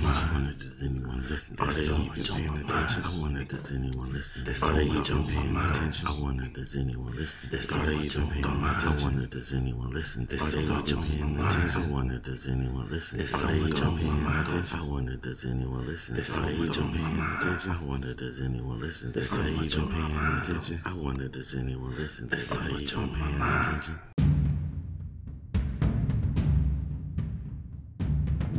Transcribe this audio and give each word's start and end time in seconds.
I 0.00 0.30
wonder 0.32 0.52
does 0.54 0.82
anyone 0.82 1.24
listen? 1.28 1.56
Are 1.58 1.66
they 1.72 1.82
even 1.82 2.24
paying 2.24 2.64
attention? 2.64 3.02
I 3.04 3.20
wonder 3.20 3.44
does 3.44 3.70
anyone 3.72 4.12
listen? 4.12 4.42
Are 4.42 4.72
they 4.72 4.84
even 4.84 5.24
paying 5.26 5.56
attention? 5.56 6.08
I 6.08 6.20
wonder 6.22 6.46
does 6.48 6.76
anyone 6.76 7.12
listen? 7.12 7.50
Are 7.52 7.86
they 7.86 7.96
even 7.96 8.28
paying 8.28 8.44
attention? 8.44 8.88
I 8.88 9.04
wonder 9.04 9.26
does 9.26 9.52
anyone 9.52 9.92
listen? 9.92 10.22
Are 10.22 10.36
they 10.50 10.62
even 10.62 11.02
paying 11.02 11.36
attention? 11.38 11.82
I 11.82 11.86
wonder 11.92 12.18
does 12.18 12.48
anyone 12.48 12.90
listen? 12.90 13.20
Are 13.20 13.46
they 13.46 13.58
even 13.60 13.98
paying 13.98 14.26
attention? 14.26 14.78
I 14.80 14.86
wonder 14.88 15.16
does 15.16 15.44
anyone 15.44 15.86
listen? 15.86 16.16
Are 16.16 16.42
they 16.42 16.54
even 16.54 16.92
paying 16.92 17.20
attention? 17.20 17.70
I 17.72 17.84
wonder 17.84 18.14
does 18.14 18.40
anyone 18.40 18.80
listen? 18.80 19.08
Are 19.10 19.42
they 19.42 19.64
even 19.64 19.88
paying 19.88 20.38
attention? 20.40 20.80
I 20.84 20.94
wonder 20.96 21.28
does 21.28 21.54
anyone 21.54 21.96
listen? 21.96 22.24
Are 22.32 22.36
they 22.36 22.82
even 22.84 23.08
paying 23.10 23.40
attention? 23.42 23.98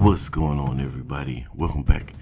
What's 0.03 0.27
going 0.27 0.59
on, 0.59 0.81
everybody? 0.81 1.47
Welcome 1.55 1.83
back 1.83 2.13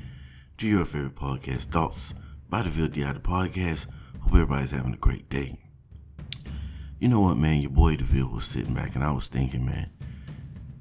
to 0.59 0.67
your 0.67 0.85
favorite 0.85 1.15
podcast, 1.15 1.71
Thoughts 1.71 2.13
by 2.47 2.61
the 2.61 2.69
DeVille 2.69 3.13
the 3.15 3.19
Podcast. 3.19 3.87
Hope 4.19 4.33
everybody's 4.33 4.69
having 4.69 4.93
a 4.93 4.97
great 4.97 5.27
day. 5.29 5.57
You 6.99 7.07
know 7.07 7.21
what, 7.21 7.37
man? 7.37 7.59
Your 7.59 7.71
boy 7.71 7.95
DeVille 7.95 8.29
was 8.29 8.45
sitting 8.45 8.75
back 8.75 8.93
and 8.93 9.03
I 9.03 9.09
was 9.09 9.29
thinking, 9.29 9.65
man, 9.65 9.89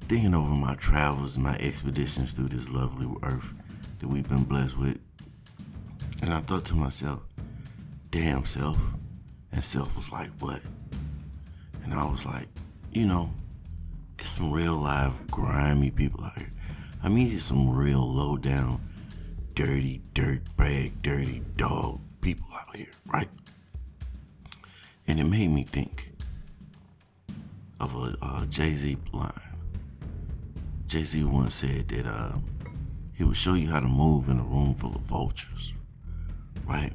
thinking 0.09 0.35
over 0.35 0.51
my 0.51 0.75
travels, 0.75 1.39
my 1.39 1.57
expeditions 1.57 2.35
through 2.35 2.49
this 2.49 2.69
lovely 2.69 3.09
earth 3.23 3.55
that 4.01 4.09
we've 4.09 4.29
been 4.29 4.45
blessed 4.45 4.77
with. 4.77 4.99
And 6.21 6.35
I 6.35 6.41
thought 6.41 6.67
to 6.67 6.75
myself, 6.75 7.23
damn, 8.11 8.45
self. 8.45 8.77
And 9.53 9.65
self 9.65 9.97
was 9.97 10.13
like, 10.13 10.33
what? 10.41 10.61
And 11.83 11.95
I 11.95 12.05
was 12.05 12.27
like, 12.27 12.49
you 12.93 13.07
know, 13.07 13.31
there's 14.19 14.29
some 14.29 14.53
real 14.53 14.75
live 14.75 15.31
grimy 15.31 15.91
people 15.91 16.23
out 16.23 16.37
here. 16.37 16.53
I 17.03 17.09
mean, 17.09 17.35
it's 17.35 17.45
some 17.45 17.71
real 17.71 18.07
low 18.07 18.37
down, 18.37 18.81
dirty, 19.55 20.03
dirt 20.15 20.43
bag, 20.57 21.03
dirty 21.03 21.43
dog 21.57 22.01
people 22.21 22.47
out 22.55 22.77
here, 22.77 22.91
right? 23.07 23.29
And 25.07 25.19
it 25.19 25.25
made 25.25 25.49
me 25.49 25.65
think 25.65 26.13
of 27.81 27.95
a, 27.95 28.17
a 28.23 28.47
Jay 28.47 28.75
Z 28.75 28.99
line. 29.13 29.33
Jay 30.87 31.05
Z 31.05 31.25
once 31.25 31.55
said 31.55 31.89
that 31.89 32.07
uh, 32.07 32.33
he 33.15 33.25
would 33.25 33.37
show 33.37 33.55
you 33.55 33.71
how 33.71 33.81
to 33.81 33.89
move 33.89 34.29
in 34.29 34.39
a 34.39 34.43
room 34.43 34.75
full 34.75 34.95
of 34.95 35.03
vultures, 35.03 35.73
right? 36.67 36.93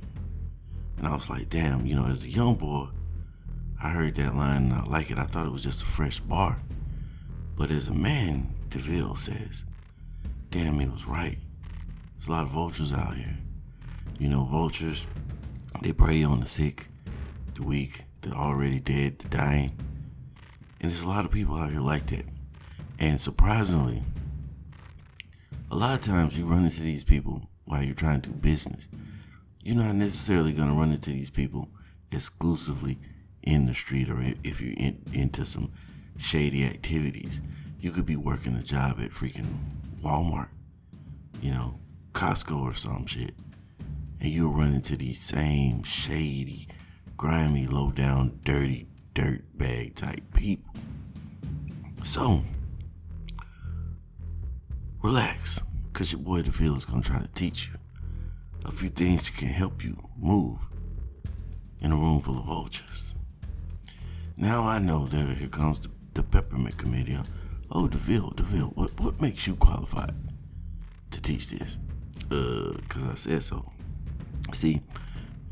And 0.97 1.07
I 1.07 1.13
was 1.13 1.29
like, 1.29 1.49
damn, 1.49 1.85
you 1.85 1.95
know, 1.95 2.05
as 2.05 2.23
a 2.23 2.29
young 2.29 2.55
boy, 2.55 2.87
I 3.81 3.89
heard 3.89 4.15
that 4.15 4.35
line 4.35 4.71
and 4.71 4.73
I 4.73 4.83
like 4.83 5.11
it. 5.11 5.17
I 5.17 5.25
thought 5.25 5.47
it 5.47 5.51
was 5.51 5.63
just 5.63 5.81
a 5.83 5.85
fresh 5.85 6.19
bar. 6.19 6.57
But 7.57 7.71
as 7.71 7.87
a 7.87 7.93
man, 7.93 8.53
DeVille 8.69 9.15
says, 9.15 9.65
damn, 10.55 10.79
he 10.79 10.87
was 10.87 11.05
right. 11.05 11.37
There's 12.13 12.27
a 12.27 12.31
lot 12.31 12.43
of 12.43 12.51
vultures 12.51 12.93
out 12.93 13.17
here. 13.17 13.37
You 14.17 14.29
know, 14.29 14.45
vultures, 14.45 15.05
they 15.81 15.91
prey 15.91 16.23
on 16.23 16.39
the 16.39 16.45
sick, 16.45 16.87
the 17.55 17.63
weak, 17.63 18.03
the 18.21 18.31
already 18.31 18.79
dead, 18.79 19.19
the 19.19 19.27
dying. 19.27 19.77
And 20.79 20.89
there's 20.89 21.01
a 21.01 21.09
lot 21.09 21.25
of 21.25 21.31
people 21.31 21.57
out 21.57 21.71
here 21.71 21.81
like 21.81 22.07
that. 22.07 22.23
And 22.97 23.19
surprisingly, 23.19 24.03
a 25.69 25.75
lot 25.75 25.99
of 25.99 26.05
times 26.05 26.37
you 26.37 26.45
run 26.45 26.63
into 26.63 26.81
these 26.81 27.03
people 27.03 27.49
while 27.65 27.83
you're 27.83 27.93
trying 27.93 28.21
to 28.21 28.29
do 28.29 28.35
business. 28.35 28.87
You're 29.61 29.75
not 29.75 29.95
necessarily 29.95 30.53
going 30.53 30.69
to 30.69 30.75
run 30.75 30.93
into 30.93 31.09
these 31.09 31.31
people 31.31 31.67
exclusively 32.13 32.97
in 33.43 33.65
the 33.65 33.73
street 33.73 34.09
or 34.09 34.23
if 34.41 34.61
you're 34.61 34.77
in, 34.77 35.01
into 35.11 35.45
some 35.45 35.73
shady 36.17 36.63
activities. 36.63 37.41
You 37.77 37.91
could 37.91 38.05
be 38.05 38.15
working 38.15 38.55
a 38.55 38.63
job 38.63 39.01
at 39.01 39.11
freaking 39.11 39.57
Walmart, 40.05 40.49
you 41.41 41.49
know, 41.49 41.79
Costco 42.13 42.61
or 42.61 42.75
some 42.75 43.07
shit, 43.07 43.33
and 44.19 44.29
you'll 44.29 44.53
run 44.53 44.75
into 44.75 44.95
these 44.95 45.19
same 45.19 45.81
shady, 45.81 46.67
grimy, 47.17 47.65
low 47.65 47.89
down, 47.89 48.39
dirty, 48.43 48.87
dirt 49.15 49.41
bag 49.57 49.95
type 49.95 50.21
people. 50.35 50.75
So, 52.03 52.43
relax, 55.01 55.59
because 55.91 56.11
your 56.11 56.21
boy 56.21 56.43
DeVille 56.43 56.77
is 56.77 56.85
going 56.85 57.01
to 57.01 57.09
try 57.09 57.19
to 57.19 57.27
teach 57.29 57.67
you 57.69 57.79
a 58.63 58.71
few 58.71 58.89
things 58.89 59.23
that 59.23 59.35
can 59.35 59.47
help 59.47 59.83
you 59.83 59.97
move 60.15 60.59
in 61.81 61.91
a 61.91 61.95
room 61.95 62.21
full 62.21 62.37
of 62.37 62.45
vultures. 62.45 63.15
Now 64.37 64.67
I 64.67 64.77
know 64.77 65.07
that 65.07 65.37
here 65.37 65.47
comes 65.47 65.79
the, 65.79 65.89
the 66.13 66.21
peppermint 66.21 66.77
committee. 66.77 67.17
Oh, 67.71 67.87
DeVille, 67.87 68.31
DeVille, 68.35 68.71
what, 68.75 68.99
what 68.99 69.19
makes 69.19 69.47
you 69.47 69.55
qualified 69.55 70.13
to 71.11 71.21
teach 71.21 71.49
this? 71.49 71.77
Uh, 72.31 72.77
cause 72.87 73.03
I 73.11 73.15
said 73.15 73.43
so. 73.43 73.71
See, 74.53 74.81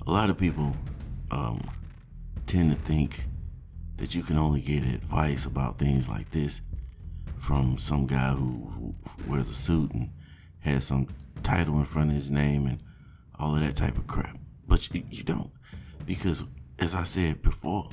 a 0.06 0.12
lot 0.12 0.30
of 0.30 0.38
people 0.38 0.76
um, 1.32 1.70
tend 2.46 2.72
to 2.72 2.78
think 2.78 3.26
that 3.98 4.14
you 4.14 4.24
can 4.24 4.38
only 4.38 4.62
get 4.62 4.84
advice 4.84 5.46
about 5.46 5.80
things 5.80 6.08
like 6.08 6.32
this 6.32 6.62
from 7.38 7.78
some 7.78 8.06
guy 8.06 8.32
who, 8.32 8.72
who 8.72 8.96
wears 9.28 9.50
a 9.50 9.54
suit 9.54 9.92
and 9.92 10.10
has 10.60 10.86
some 10.86 11.08
title 11.42 11.78
in 11.80 11.86
front 11.86 12.10
of 12.10 12.16
his 12.16 12.30
name 12.32 12.68
and 12.68 12.82
all 13.40 13.56
of 13.56 13.62
that 13.62 13.76
type 13.76 13.98
of 13.98 14.08
crap. 14.08 14.38
But 14.68 14.94
you, 14.94 15.04
you 15.10 15.24
don't. 15.24 15.52
Because, 16.06 16.44
as 16.80 16.94
I 16.94 17.04
said 17.04 17.42
before, 17.42 17.90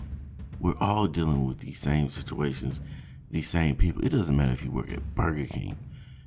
we're 0.61 0.79
all 0.79 1.07
dealing 1.07 1.47
with 1.47 1.61
these 1.61 1.79
same 1.79 2.11
situations 2.11 2.81
these 3.31 3.49
same 3.49 3.77
people. 3.77 4.05
It 4.05 4.11
doesn't 4.11 4.37
matter 4.37 4.53
if 4.53 4.65
you 4.65 4.71
work 4.71 4.93
at 4.93 5.15
Burger 5.15 5.47
King, 5.47 5.77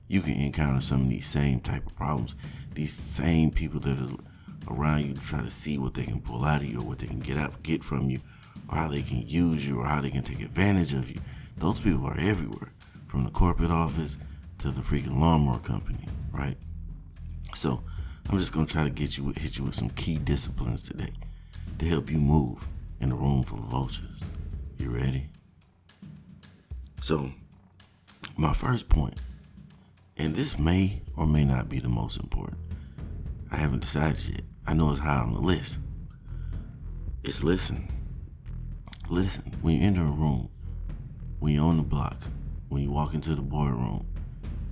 you 0.07 0.21
can 0.21 0.33
encounter 0.33 0.81
some 0.81 1.01
of 1.01 1.09
these 1.09 1.25
same 1.25 1.59
type 1.59 1.85
of 1.85 1.95
problems. 1.95 2.35
These 2.73 2.93
same 2.93 3.51
people 3.51 3.79
that 3.81 3.97
are 3.97 4.73
around 4.73 5.05
you 5.05 5.13
try 5.13 5.41
to 5.41 5.49
see 5.49 5.77
what 5.77 5.93
they 5.93 6.03
can 6.05 6.21
pull 6.21 6.45
out 6.45 6.61
of 6.61 6.67
you 6.67 6.79
or 6.79 6.83
what 6.83 6.99
they 6.99 7.07
can 7.07 7.19
get 7.19 7.37
out 7.37 7.63
get 7.63 7.83
from 7.83 8.09
you 8.09 8.19
or 8.69 8.77
how 8.77 8.87
they 8.87 9.01
can 9.01 9.27
use 9.27 9.65
you 9.67 9.79
or 9.79 9.85
how 9.85 10.01
they 10.01 10.09
can 10.09 10.23
take 10.23 10.39
advantage 10.41 10.93
of 10.93 11.09
you. 11.09 11.19
Those 11.57 11.81
people 11.81 12.05
are 12.05 12.19
everywhere. 12.19 12.71
From 13.07 13.23
the 13.25 13.29
corporate 13.29 13.71
office 13.71 14.17
to 14.59 14.71
the 14.71 14.81
freaking 14.81 15.19
lawnmower 15.19 15.59
company, 15.59 16.07
right? 16.31 16.57
So 17.53 17.83
I'm 18.29 18.39
just 18.39 18.51
gonna 18.51 18.65
try 18.65 18.83
to 18.83 18.89
get 18.89 19.17
you 19.17 19.29
hit 19.37 19.57
you 19.57 19.65
with 19.65 19.75
some 19.75 19.89
key 19.89 20.17
disciplines 20.17 20.81
today 20.81 21.13
to 21.79 21.85
help 21.87 22.09
you 22.09 22.17
move 22.17 22.65
in 22.99 23.11
a 23.11 23.15
room 23.15 23.43
full 23.43 23.59
of 23.59 23.65
vultures. 23.65 24.19
You 24.77 24.89
ready? 24.89 25.29
So, 27.03 27.33
my 28.37 28.53
first 28.53 28.87
point, 28.87 29.19
and 30.15 30.37
this 30.37 30.57
may 30.57 31.01
or 31.17 31.27
may 31.27 31.43
not 31.43 31.67
be 31.67 31.79
the 31.79 31.89
most 31.89 32.15
important. 32.15 32.57
I 33.51 33.57
haven't 33.57 33.81
decided 33.81 34.25
yet. 34.25 34.43
I 34.65 34.71
know 34.71 34.89
it's 34.91 35.01
high 35.01 35.17
on 35.17 35.33
the 35.33 35.41
list. 35.41 35.79
It's 37.21 37.43
listen. 37.43 37.89
Listen. 39.09 39.51
When 39.61 39.75
you 39.75 39.85
enter 39.85 39.99
a 39.99 40.05
room, 40.05 40.47
when 41.39 41.55
you're 41.55 41.65
on 41.65 41.75
the 41.75 41.83
block, 41.83 42.21
when 42.69 42.81
you 42.81 42.91
walk 42.91 43.13
into 43.13 43.35
the 43.35 43.41
boardroom, 43.41 44.07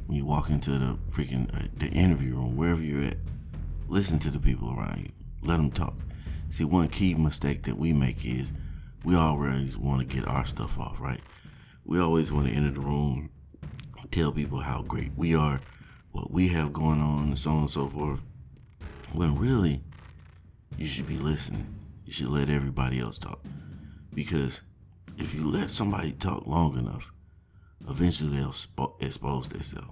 when 0.08 0.18
you 0.18 0.24
walk 0.24 0.50
into 0.50 0.80
the 0.80 0.98
freaking 1.10 1.54
uh, 1.54 1.68
the 1.76 1.88
interview 1.88 2.36
room, 2.36 2.56
wherever 2.56 2.82
you're 2.82 3.10
at, 3.10 3.18
listen 3.90 4.20
to 4.20 4.32
the 4.32 4.40
people 4.40 4.74
around 4.74 5.02
you. 5.02 5.12
Let 5.42 5.58
them 5.58 5.70
talk. 5.70 5.96
See, 6.50 6.64
one 6.64 6.88
key 6.88 7.14
mistake 7.14 7.64
that 7.64 7.78
we 7.78 7.92
make 7.92 8.24
is 8.24 8.54
we 9.04 9.16
always 9.16 9.78
want 9.78 10.00
to 10.00 10.16
get 10.16 10.26
our 10.26 10.46
stuff 10.46 10.80
off, 10.80 10.98
right? 11.02 11.20
We 11.86 12.00
always 12.00 12.32
want 12.32 12.48
to 12.48 12.54
enter 12.54 12.72
the 12.72 12.80
room, 12.80 13.30
tell 14.12 14.32
people 14.32 14.62
how 14.62 14.82
great 14.82 15.12
we 15.16 15.36
are, 15.36 15.62
what 16.12 16.32
we 16.32 16.50
have 16.50 16.74
going 16.74 17.02
on, 17.02 17.30
and 17.30 17.40
so 17.40 17.52
on 17.52 17.60
and 17.62 17.72
so 17.72 17.88
forth. 17.88 18.20
When 19.14 19.38
really, 19.38 19.84
you 20.78 20.86
should 20.86 21.08
be 21.08 21.18
listening. 21.18 21.76
You 22.06 22.14
should 22.14 22.30
let 22.30 22.50
everybody 22.50 23.00
else 23.00 23.18
talk. 23.18 23.40
Because 24.14 24.62
if 25.18 25.34
you 25.34 25.46
let 25.46 25.72
somebody 25.72 26.12
talk 26.12 26.46
long 26.48 26.78
enough, 26.78 27.12
eventually 27.88 28.38
they'll 28.38 28.50
spo- 28.50 29.02
expose 29.02 29.50
themselves. 29.50 29.90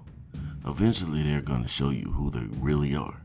Eventually, 0.66 1.24
they're 1.24 1.42
going 1.42 1.64
to 1.64 1.70
show 1.70 1.90
you 1.90 2.12
who 2.12 2.30
they 2.30 2.46
really 2.60 2.96
are. 2.96 3.24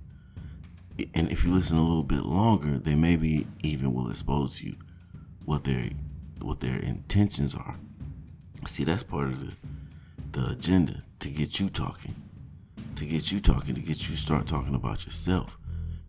And 1.14 1.30
if 1.32 1.44
you 1.44 1.52
listen 1.52 1.76
a 1.76 1.82
little 1.82 2.04
bit 2.04 2.22
longer, 2.22 2.78
they 2.78 2.94
maybe 2.94 3.46
even 3.62 3.92
will 3.92 4.10
expose 4.10 4.62
you 4.62 4.76
what 5.44 5.64
their 5.64 5.90
what 6.40 6.60
their 6.60 6.78
intentions 6.78 7.54
are. 7.54 7.76
See, 8.66 8.84
that's 8.84 9.02
part 9.02 9.28
of 9.28 9.40
the, 9.40 9.56
the 10.32 10.50
agenda 10.52 11.02
to 11.20 11.28
get 11.28 11.60
you 11.60 11.68
talking, 11.68 12.14
to 12.96 13.04
get 13.04 13.30
you 13.30 13.40
talking, 13.40 13.74
to 13.74 13.80
get 13.80 14.08
you 14.08 14.16
start 14.16 14.46
talking 14.46 14.74
about 14.74 15.06
yourself 15.06 15.58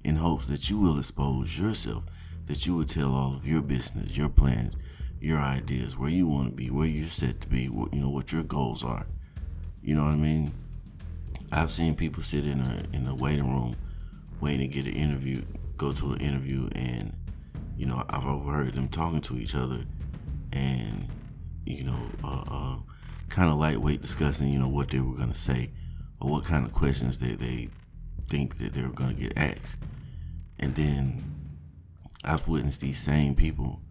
in 0.04 0.18
hopes 0.18 0.48
that 0.48 0.70
you 0.70 0.80
will 0.80 1.00
expose 1.00 1.58
yourself, 1.58 2.04
that 2.48 2.66
you 2.66 2.76
will 2.76 2.86
tell 2.86 3.14
all 3.14 3.36
of 3.36 3.46
your 3.46 3.62
business, 3.62 4.18
your 4.18 4.30
plans, 4.30 4.74
your 5.20 5.40
ideas, 5.40 5.98
where 5.98 6.10
you 6.10 6.28
want 6.28 6.50
to 6.50 6.56
be, 6.56 6.70
where 6.70 6.88
you're 6.88 7.10
set 7.10 7.42
to 7.42 7.48
be, 7.48 7.68
what, 7.70 7.94
you 7.94 8.02
know, 8.02 8.10
what 8.10 8.32
your 8.32 8.44
goals 8.44 8.84
are. 8.84 9.08
You 9.82 9.96
know 9.96 10.06
what 10.06 10.12
I 10.12 10.16
mean? 10.16 10.52
I've 11.52 11.72
seen 11.72 11.96
people 11.96 12.24
sit 12.24 12.46
in 12.46 12.62
a 12.62 12.84
in 12.96 13.04
the 13.04 13.16
waiting 13.16 13.52
room 13.52 13.76
waiting 14.42 14.72
to 14.72 14.82
get 14.82 14.86
an 14.86 14.94
interview, 14.94 15.44
go 15.78 15.92
to 15.92 16.14
an 16.14 16.22
interview, 16.22 16.70
and 16.74 17.16
you 17.78 17.86
know 17.86 18.04
I've 18.10 18.26
overheard 18.26 18.76
them 18.76 18.90
talking 18.90 19.22
to 19.22 19.38
each 19.38 19.56
other, 19.56 19.86
you 21.66 21.84
know, 21.84 22.10
uh, 22.24 22.44
uh, 22.48 22.76
kind 23.30 23.50
of 23.50 23.58
lightweight 23.58 24.02
discussing, 24.02 24.50
you 24.50 24.60
know, 24.60 24.68
what 24.68 24.90
they 24.90 25.00
were 25.00 25.16
gonna 25.18 25.36
say 25.36 25.72
or 26.20 26.30
what 26.30 26.46
kind 26.46 26.66
of 26.66 26.72
questions 26.72 27.20
that 27.20 27.40
they 27.40 27.70
think 28.30 28.58
that 28.58 28.74
they 28.74 28.82
were 28.82 28.90
going 28.90 29.16
to 29.16 29.22
get 29.24 29.38
asked. 29.38 29.76
And 30.60 30.76
then 30.76 31.24
I've 32.24 32.48
witnessed 32.48 32.82
these 32.82 33.00
same 33.00 33.36
people 33.36 33.82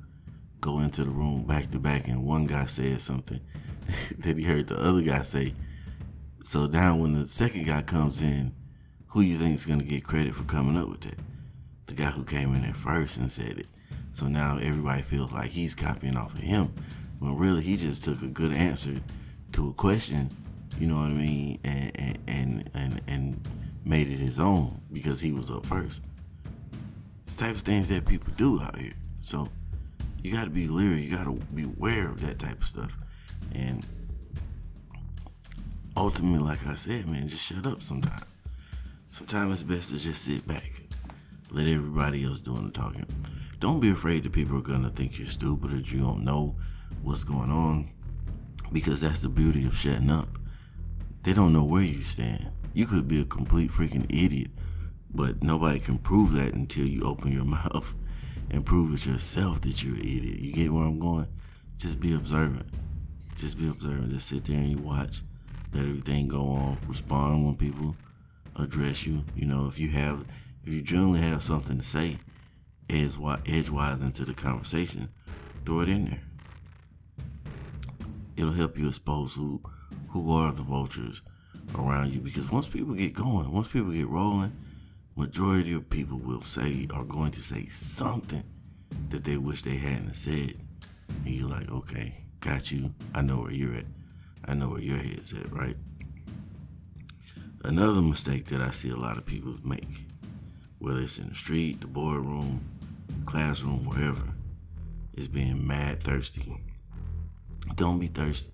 go 0.61 0.81
into 0.81 1.05
the 1.05 1.11
room 1.11 1.45
back 1.47 1.71
to 1.71 1.79
back, 1.79 2.09
and 2.09 2.25
one 2.25 2.47
guy 2.47 2.67
said 2.67 3.01
something 3.01 3.41
that 4.19 4.37
he 4.37 4.45
heard 4.45 4.69
the 4.69 4.81
other 4.81 5.03
guy 5.03 5.23
say. 5.23 5.55
So 6.45 6.67
now, 6.67 6.97
when 6.97 7.21
the 7.21 7.29
second 7.29 7.67
guy 7.67 7.83
comes 7.83 8.21
in, 8.21 8.55
who 9.09 9.21
you 9.21 9.39
think 9.39 9.55
is 9.55 9.67
going 9.67 9.79
to 9.79 9.85
get 9.85 10.05
credit 10.05 10.35
for 10.35 10.45
coming 10.45 10.77
up 10.77 10.89
with 10.89 11.03
that? 11.03 11.19
The 11.87 11.95
guy 11.95 12.11
who 12.11 12.25
came 12.25 12.55
in 12.55 12.63
there 12.63 12.75
first 12.75 13.17
and 13.17 13.31
said 13.31 13.59
it. 13.59 13.67
So 14.15 14.27
now 14.27 14.59
everybody 14.59 15.03
feels 15.03 15.33
like 15.33 15.51
he's 15.51 15.75
copying 15.75 16.17
off 16.17 16.33
of 16.33 16.41
him, 16.41 16.75
when 17.19 17.37
really 17.37 17.63
he 17.63 17.77
just 17.77 18.05
took 18.05 18.23
a 18.23 18.27
good 18.27 18.53
answer 18.53 19.01
to 19.53 19.69
a 19.69 19.73
question, 19.73 20.31
you 20.79 20.87
know 20.87 20.97
what 20.97 21.11
I 21.11 21.15
mean, 21.15 21.59
and 21.65 22.19
and 22.27 22.71
and 22.75 23.01
and, 23.07 23.49
made 23.87 24.09
it 24.09 24.19
his 24.19 24.41
own 24.41 24.81
because 24.91 25.21
he 25.21 25.31
was 25.31 25.51
up 25.51 25.67
first. 25.67 26.01
It's 27.27 27.37
type 27.37 27.55
of 27.55 27.61
things 27.61 27.91
that 27.91 28.07
people 28.07 28.33
do 28.35 28.59
out 28.59 28.79
here. 28.79 28.95
So 29.21 29.49
you 30.23 30.33
got 30.33 30.45
to 30.45 30.51
be 30.51 30.67
leery. 30.67 31.03
You 31.03 31.15
got 31.15 31.25
to 31.25 31.35
be 31.55 31.65
aware 31.65 32.09
of 32.09 32.23
that 32.23 32.39
type 32.39 32.63
of 32.63 32.65
stuff. 32.65 32.97
And 33.53 33.85
ultimately, 35.97 36.39
like 36.39 36.67
I 36.67 36.75
said, 36.75 37.07
man, 37.07 37.29
just 37.29 37.45
shut 37.45 37.67
up 37.67 37.83
sometimes. 37.83 38.23
Sometimes 39.11 39.61
it's 39.61 39.63
best 39.63 39.91
to 39.91 39.99
just 39.99 40.25
sit 40.25 40.47
back, 40.49 40.83
let 41.51 41.67
everybody 41.69 42.25
else 42.25 42.41
doing 42.41 42.65
the 42.65 42.73
talking. 42.73 43.07
Don't 43.61 43.81
be 43.81 43.91
afraid 43.91 44.25
that 44.25 44.33
people 44.33 44.59
are 44.59 44.63
gonna 44.63 44.91
think 44.91 45.19
you're 45.19 45.29
stupid 45.29 45.73
or 45.73 45.77
you 45.77 46.01
don't 46.01 46.25
know 46.25 46.57
what's 47.05 47.25
going 47.25 47.51
on, 47.51 47.91
because 48.73 49.01
that's 49.01 49.21
the 49.21 49.29
beauty 49.29 49.67
of 49.67 49.77
shutting 49.77 50.11
up. 50.11 50.29
They 51.23 51.33
don't 51.33 51.53
know 51.53 51.65
where 51.65 51.83
you 51.83 52.03
stand. 52.03 52.51
You 52.73 52.87
could 52.87 53.07
be 53.07 53.21
a 53.21 53.25
complete 53.25 53.71
freaking 53.71 54.07
idiot, 54.09 54.51
but 55.13 55.43
nobody 55.43 55.79
can 55.79 55.99
prove 55.99 56.33
that 56.33 56.55
until 56.55 56.87
you 56.87 57.03
open 57.03 57.33
your 57.33 57.45
mouth 57.45 57.95
and 58.51 58.67
prove 58.67 58.93
it 58.95 59.07
yourself 59.07 59.61
that 59.63 59.83
you're 59.83 59.95
an 59.95 60.01
idiot. 60.01 60.41
You 60.41 60.53
get 60.53 60.73
where 60.73 60.85
I'm 60.85 60.99
going? 60.99 61.29
Just 61.77 62.01
be 62.01 62.15
observant. 62.15 62.67
Just 63.37 63.59
be 63.59 63.69
observant. 63.69 64.13
Just 64.13 64.29
sit 64.29 64.45
there 64.45 64.57
and 64.57 64.71
you 64.71 64.79
watch. 64.79 65.23
Let 65.73 65.85
everything 65.85 66.29
go 66.29 66.49
on. 66.49 66.79
Respond 66.87 67.45
when 67.45 67.57
people 67.57 67.97
address 68.57 69.07
you. 69.07 69.25
You 69.35 69.47
know, 69.47 69.67
if 69.67 69.79
you 69.79 69.91
have, 69.91 70.25
if 70.63 70.73
you 70.73 70.83
generally 70.83 71.21
have 71.21 71.43
something 71.43 71.79
to 71.79 71.85
say, 71.85 72.19
edgewise, 72.89 73.41
edgewise 73.47 74.01
into 74.01 74.25
the 74.25 74.35
conversation, 74.35 75.09
throw 75.65 75.81
it 75.81 75.89
in 75.89 76.05
there. 76.07 76.21
It'll 78.37 78.53
help 78.53 78.79
you 78.79 78.89
expose 78.89 79.35
who, 79.35 79.61
who 80.11 80.33
are 80.33 80.53
the 80.53 80.63
vultures 80.63 81.23
around 81.75 82.13
you. 82.13 82.21
Because 82.21 82.51
once 82.51 82.67
people 82.67 82.95
get 82.95 83.15
going, 83.15 83.53
once 83.53 83.69
people 83.69 83.93
get 83.93 84.09
rolling, 84.09 84.53
majority 85.17 85.73
of 85.73 85.91
people 85.91 86.19
will 86.19 86.43
say 86.43 86.87
are 86.93 87.05
going 87.05 87.31
to 87.33 87.43
say 87.43 87.69
something 87.69 88.45
that 89.11 89.25
they 89.25 89.37
wish 89.37 89.63
they 89.63 89.77
hadn't 89.77 90.15
said. 90.15 90.55
And 91.25 91.35
you're 91.35 91.49
like, 91.49 91.71
okay, 91.71 92.25
got 92.41 92.71
you. 92.71 92.95
I 93.15 93.23
know 93.23 93.39
where 93.39 93.53
you're 93.53 93.75
at. 93.75 93.87
I 94.45 94.55
know 94.55 94.69
where 94.69 94.81
your 94.81 94.99
head's 94.99 95.33
at, 95.33 95.51
right? 95.53 95.77
Another 97.63 98.03
mistake 98.03 98.47
that 98.47 98.61
I 98.61 98.73
see 98.73 98.91
a 98.91 98.97
lot 98.97 99.17
of 99.17 99.25
people 99.25 99.55
make, 99.65 100.07
whether 100.79 101.01
it's 101.01 101.19
in 101.19 101.31
the 101.31 101.35
street, 101.35 101.81
the 101.81 101.87
boardroom, 101.87 102.63
classroom, 103.25 103.85
wherever, 103.85 104.35
is 105.15 105.29
being 105.29 105.67
mad 105.67 106.03
thirsty. 106.03 106.59
Don't 107.75 107.99
be 107.99 108.09
thirsty. 108.09 108.51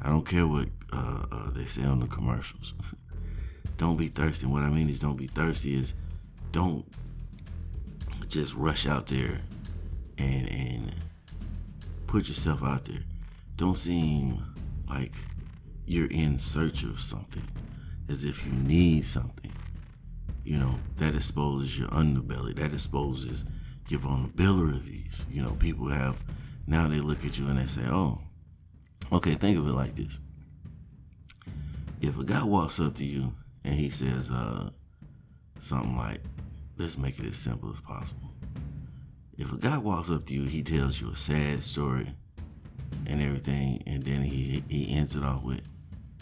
I 0.00 0.08
don't 0.08 0.26
care 0.26 0.46
what 0.46 0.68
uh, 0.92 1.24
uh, 1.30 1.50
they 1.50 1.66
say 1.66 1.82
on 1.82 2.00
the 2.00 2.06
commercials. 2.06 2.74
don't 3.78 3.96
be 3.96 4.08
thirsty. 4.08 4.46
What 4.46 4.62
I 4.62 4.70
mean 4.70 4.88
is, 4.88 4.98
don't 4.98 5.16
be 5.16 5.26
thirsty 5.26 5.78
is 5.78 5.94
don't 6.52 6.84
just 8.28 8.54
rush 8.54 8.86
out 8.86 9.06
there 9.06 9.40
and 10.18 10.48
and 10.48 10.94
put 12.06 12.28
yourself 12.28 12.62
out 12.62 12.84
there. 12.84 13.04
Don't 13.56 13.78
seem 13.78 14.44
like 14.88 15.12
you're 15.86 16.10
in 16.10 16.38
search 16.38 16.82
of 16.84 17.00
something, 17.00 17.48
as 18.08 18.24
if 18.24 18.44
you 18.44 18.52
need 18.52 19.04
something. 19.04 19.52
You 20.44 20.58
know 20.58 20.78
that 20.98 21.14
exposes 21.14 21.78
your 21.78 21.88
underbelly. 21.88 22.54
That 22.56 22.72
exposes 22.72 23.44
your 23.88 24.00
vulnerabilities. 24.00 25.24
You 25.30 25.42
know, 25.42 25.50
people 25.52 25.88
have 25.88 26.22
now 26.66 26.88
they 26.88 27.00
look 27.00 27.24
at 27.24 27.38
you 27.38 27.48
and 27.48 27.58
they 27.58 27.66
say, 27.66 27.82
"Oh, 27.86 28.20
okay." 29.12 29.34
Think 29.34 29.58
of 29.58 29.66
it 29.66 29.72
like 29.72 29.94
this: 29.94 30.18
if 32.00 32.18
a 32.18 32.24
guy 32.24 32.42
walks 32.44 32.78
up 32.80 32.96
to 32.96 33.04
you 33.04 33.32
and 33.64 33.74
he 33.74 33.90
says 33.90 34.30
uh, 34.30 34.70
something 35.60 35.96
like, 35.96 36.20
let's 36.76 36.96
make 36.96 37.18
it 37.18 37.26
as 37.26 37.36
simple 37.36 37.72
as 37.72 37.80
possible. 37.80 38.30
If 39.36 39.52
a 39.52 39.56
guy 39.56 39.78
walks 39.78 40.10
up 40.10 40.26
to 40.26 40.34
you, 40.34 40.44
he 40.44 40.62
tells 40.62 41.00
you 41.00 41.10
a 41.10 41.16
sad 41.16 41.62
story 41.62 42.14
and 43.06 43.22
everything, 43.22 43.82
and 43.86 44.02
then 44.02 44.22
he 44.22 44.62
he 44.68 44.92
ends 44.92 45.14
it 45.14 45.22
off 45.22 45.42
with, 45.42 45.60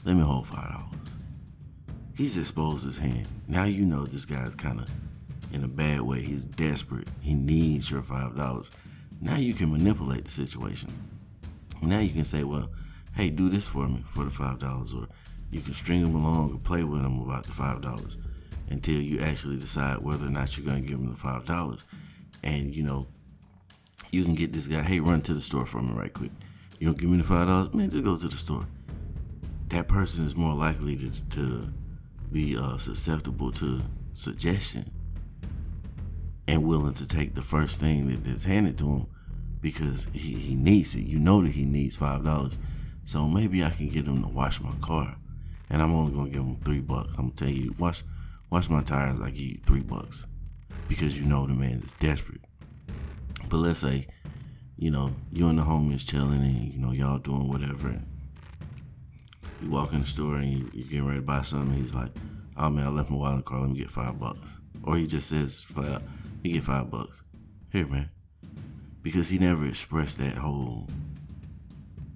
"Let 0.05 0.17
me 0.17 0.23
hold 0.23 0.47
five 0.47 0.71
dollars." 0.71 1.11
He's 2.17 2.37
exposed 2.37 2.85
his 2.85 2.99
hand. 2.99 3.29
Now 3.47 3.65
you 3.65 3.85
know 3.85 4.05
this 4.07 4.25
guy's 4.25 4.55
kind 4.55 4.81
of 4.81 4.89
in 5.53 5.65
a 5.65 5.69
bad 5.69 6.01
way. 6.01 6.23
He's 6.23 6.45
desperate. 6.45 7.09
He 7.21 7.35
needs 7.35 7.91
your 7.91 8.03
five 8.03 8.37
dollars. 8.37 8.67
Now 9.21 9.37
you 9.37 9.55
can 9.55 9.71
manipulate 9.73 10.25
the 10.25 10.31
situation. 10.31 10.91
Now 11.83 11.99
you 12.01 12.11
can 12.11 12.25
say, 12.25 12.45
"Well, 12.45 12.69
hey, 13.15 13.31
do 13.31 13.49
this 13.49 13.67
for 13.67 13.89
me 13.89 14.05
for 14.13 14.25
the 14.25 14.31
five 14.31 14.59
dollars," 14.59 14.95
or 14.95 15.09
you 15.51 15.61
can 15.61 15.75
string 15.75 16.05
them 16.05 16.15
along 16.15 16.51
and 16.51 16.65
play 16.65 16.83
with 16.85 17.03
them 17.03 17.21
about 17.21 17.45
the 17.45 17.53
five 17.53 17.81
dollars 17.81 18.19
until 18.69 19.01
you 19.01 19.21
actually 19.21 19.57
decide 19.57 19.99
whether 19.99 20.27
or 20.27 20.31
not 20.31 20.57
you're 20.57 20.67
going 20.67 20.83
to 20.83 20.89
give 20.89 20.99
them 20.99 21.11
the 21.11 21.17
five 21.17 21.47
dollars. 21.47 21.85
And 22.43 22.75
you 22.75 22.83
know, 22.83 23.07
you 24.11 24.25
can 24.25 24.35
get 24.35 24.53
this 24.53 24.67
guy, 24.67 24.83
hey, 24.83 25.01
run 25.01 25.23
to 25.23 25.35
the 25.35 25.43
store 25.43 25.67
for 25.67 25.83
me 25.83 25.93
right 25.93 26.13
quick. 26.13 26.33
You 26.79 26.89
don't 26.89 26.99
give 26.99 27.11
me 27.11 27.19
the 27.19 27.25
five 27.25 27.49
dollars, 27.49 27.73
man, 27.75 27.91
just 27.91 28.05
go 28.05 28.17
to 28.17 28.29
the 28.29 28.37
store. 28.37 28.67
That 29.69 29.89
person 29.89 30.25
is 30.25 30.37
more 30.37 30.55
likely 30.55 30.97
to, 30.97 31.11
to 31.31 31.73
be 32.31 32.57
uh, 32.57 32.79
susceptible 32.79 33.53
to 33.53 33.83
suggestion 34.15 34.91
and 36.47 36.65
willing 36.65 36.95
to 36.95 37.07
take 37.07 37.35
the 37.35 37.43
first 37.43 37.81
thing 37.81 38.07
that 38.09 38.31
is 38.31 38.45
handed 38.45 38.79
to 38.79 38.85
him 38.85 39.07
because 39.61 40.07
he, 40.13 40.35
he 40.35 40.55
needs 40.55 40.95
it. 40.95 41.05
You 41.07 41.19
know 41.19 41.43
that 41.43 41.53
he 41.53 41.65
needs 41.65 41.97
five 41.97 42.25
dollars. 42.25 42.55
So 43.05 43.27
maybe 43.29 43.63
I 43.63 43.71
can 43.71 43.89
get 43.89 44.07
him 44.07 44.23
to 44.23 44.29
wash 44.29 44.61
my 44.61 44.75
car 44.81 45.17
and 45.69 45.83
I'm 45.83 45.95
only 45.95 46.13
gonna 46.13 46.31
give 46.31 46.43
him 46.43 46.57
three 46.65 46.81
bucks. 46.81 47.11
I'm 47.19 47.29
gonna 47.29 47.37
tell 47.37 47.49
you, 47.49 47.75
wash 47.79 48.05
wash 48.51 48.69
my 48.69 48.83
tires. 48.83 49.21
I 49.21 49.31
give 49.31 49.41
you 49.41 49.61
three 49.67 49.81
bucks 49.81 50.25
because 50.89 51.19
you 51.19 51.25
know 51.25 51.47
the 51.47 51.55
man 51.55 51.83
is 51.85 51.93
desperate. 51.99 52.43
But 53.49 53.59
let's 53.59 53.81
say, 53.81 54.07
you 54.77 54.91
know, 54.91 55.15
you 55.33 55.49
and 55.49 55.59
the 55.59 55.63
homies 55.63 56.07
chilling, 56.07 56.43
and 56.43 56.73
you 56.73 56.79
know 56.79 56.93
y'all 56.93 57.19
doing 57.19 57.49
whatever. 57.49 58.01
You 59.63 59.71
walk 59.71 59.93
in 59.93 60.01
the 60.01 60.07
store 60.07 60.37
and 60.37 60.53
you, 60.53 60.71
you 60.75 60.85
getting 60.85 61.07
ready 61.07 61.21
to 61.21 61.27
buy 61.27 61.43
something. 61.43 61.75
he's 61.75 61.95
like, 61.95 62.11
"Oh 62.57 62.71
man, 62.71 62.87
I 62.87 62.91
left 62.91 63.11
my 63.11 63.17
wallet 63.17 63.33
in 63.33 63.39
the 63.39 63.45
car. 63.45 63.61
Let 63.61 63.71
me 63.71 63.79
get 63.79 63.91
five 63.91 64.21
bucks." 64.21 64.49
Or 64.83 64.97
he 64.97 65.07
just 65.07 65.29
says 65.29 65.61
flat 65.61 65.93
out, 65.95 66.03
"You 66.43 66.53
get 66.53 66.65
five 66.65 66.91
bucks." 66.91 67.23
Here, 67.73 67.87
man, 67.87 68.11
because 69.07 69.29
he 69.29 69.39
never 69.39 69.65
expressed 69.65 70.19
that 70.19 70.37
whole 70.37 70.89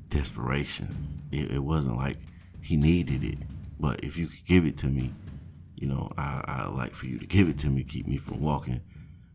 desperation. 0.08 1.22
It, 1.30 1.52
it 1.52 1.60
wasn't 1.60 1.96
like 1.96 2.16
he 2.60 2.76
needed 2.76 3.22
it. 3.22 3.38
But 3.78 4.02
if 4.02 4.16
you 4.16 4.26
could 4.26 4.44
give 4.44 4.66
it 4.66 4.76
to 4.78 4.86
me, 4.88 5.12
you 5.76 5.86
know, 5.86 6.10
I 6.18 6.42
I 6.44 6.68
like 6.68 6.96
for 6.96 7.06
you 7.06 7.20
to 7.20 7.26
give 7.26 7.48
it 7.48 7.60
to 7.60 7.68
me, 7.68 7.84
keep 7.84 8.08
me 8.08 8.16
from 8.16 8.40
walking 8.40 8.80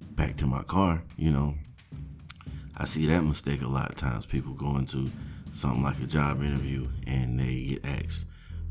back 0.01 0.35
to 0.37 0.45
my 0.45 0.63
car. 0.63 1.03
You 1.15 1.31
know, 1.31 1.53
I 2.75 2.83
see 2.83 3.05
that 3.05 3.21
mistake 3.21 3.61
a 3.61 3.69
lot 3.69 3.89
of 3.89 3.95
times. 3.95 4.25
People 4.25 4.51
go 4.51 4.75
into 4.75 5.09
something 5.53 5.81
like 5.81 6.01
a 6.01 6.07
job 6.07 6.43
interview 6.43 6.89
and 7.07 7.39
they 7.39 7.79
get 7.79 7.85
asked, 7.85 8.25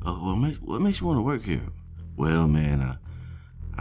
"Oh, 0.05 0.23
well, 0.23 0.53
what 0.61 0.83
makes 0.83 1.01
you 1.01 1.07
want 1.07 1.17
to 1.17 1.23
work 1.23 1.45
here?" 1.45 1.69
Well, 2.19 2.47
man, 2.49 2.83
I 2.83 2.97